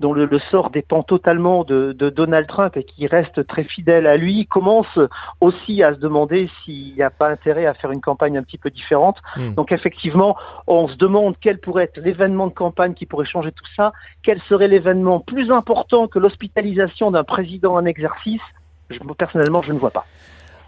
dont 0.00 0.12
le, 0.12 0.28
sort 0.50 0.70
dépend 0.70 1.02
totalement 1.02 1.64
de, 1.64 1.92
Donald 1.92 2.46
Trump 2.46 2.55
et 2.74 2.84
qui 2.84 3.06
reste 3.06 3.46
très 3.46 3.64
fidèle 3.64 4.06
à 4.06 4.16
lui, 4.16 4.46
commence 4.46 4.98
aussi 5.40 5.82
à 5.82 5.94
se 5.94 5.98
demander 5.98 6.48
s'il 6.64 6.94
n'y 6.94 7.02
a 7.02 7.10
pas 7.10 7.28
intérêt 7.28 7.66
à 7.66 7.74
faire 7.74 7.90
une 7.90 8.00
campagne 8.00 8.38
un 8.38 8.42
petit 8.42 8.58
peu 8.58 8.70
différente. 8.70 9.18
Hmm. 9.36 9.54
Donc 9.54 9.72
effectivement, 9.72 10.36
on 10.66 10.88
se 10.88 10.96
demande 10.96 11.36
quel 11.40 11.58
pourrait 11.58 11.84
être 11.84 12.00
l'événement 12.00 12.46
de 12.46 12.52
campagne 12.52 12.94
qui 12.94 13.06
pourrait 13.06 13.26
changer 13.26 13.52
tout 13.52 13.66
ça, 13.76 13.92
quel 14.22 14.40
serait 14.42 14.68
l'événement 14.68 15.20
plus 15.20 15.50
important 15.50 16.08
que 16.08 16.18
l'hospitalisation 16.18 17.10
d'un 17.10 17.24
président 17.24 17.74
en 17.74 17.84
exercice. 17.84 18.42
Je, 18.90 18.98
personnellement, 19.18 19.62
je 19.62 19.72
ne 19.72 19.78
vois 19.78 19.90
pas. 19.90 20.06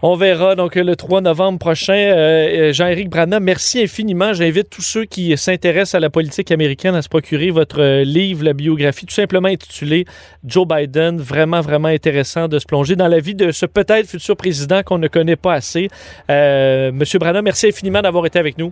On 0.01 0.15
verra 0.15 0.55
donc 0.55 0.77
le 0.77 0.95
3 0.95 1.23
novembre 1.23 1.59
prochain. 1.59 1.93
Euh, 1.93 2.69
euh, 2.69 2.73
Jean-Éric 2.73 3.11
Brana, 3.11 3.41
merci 3.41 3.83
infiniment. 3.83 4.33
J'invite 4.33 4.71
tous 4.71 4.83
ceux 4.83 5.07
qui 5.07 5.37
s'intéressent 5.37 5.97
à 5.97 6.01
la 6.01 6.09
politique 6.09 6.53
américaine 6.53 6.95
à 6.95 7.03
se 7.03 7.09
procurer 7.09 7.51
votre 7.51 7.83
euh, 7.83 8.05
livre, 8.05 8.45
la 8.45 8.53
biographie, 8.53 9.07
tout 9.07 9.15
simplement 9.15 9.49
intitulé 9.49 10.05
Joe 10.45 10.69
Biden. 10.69 11.19
Vraiment, 11.19 11.63
vraiment 11.63 11.89
intéressant 11.89 12.47
de 12.47 12.61
se 12.61 12.65
plonger 12.65 12.95
dans 12.95 13.09
la 13.09 13.19
vie 13.19 13.35
de 13.35 13.51
ce 13.51 13.67
peut-être 13.67 14.07
futur 14.09 14.37
président 14.37 14.85
qu'on 14.85 14.99
ne 14.99 15.09
connaît 15.09 15.35
pas 15.35 15.55
assez. 15.55 15.89
Monsieur 16.29 17.19
Brana, 17.19 17.43
merci 17.43 17.67
infiniment 17.67 18.01
d'avoir 18.01 18.25
été 18.25 18.39
avec 18.39 18.57
nous. 18.57 18.71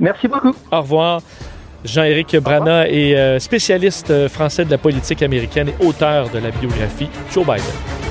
Merci 0.00 0.26
beaucoup. 0.26 0.54
Au 0.72 0.80
revoir. 0.80 1.22
Jean-Éric 1.84 2.36
Brana 2.38 2.88
est 2.88 3.38
spécialiste 3.38 4.26
français 4.28 4.64
de 4.64 4.70
la 4.70 4.78
politique 4.78 5.22
américaine 5.22 5.68
et 5.68 5.86
auteur 5.86 6.28
de 6.30 6.38
la 6.38 6.50
biographie 6.50 7.08
Joe 7.32 7.46
Biden. 7.46 8.01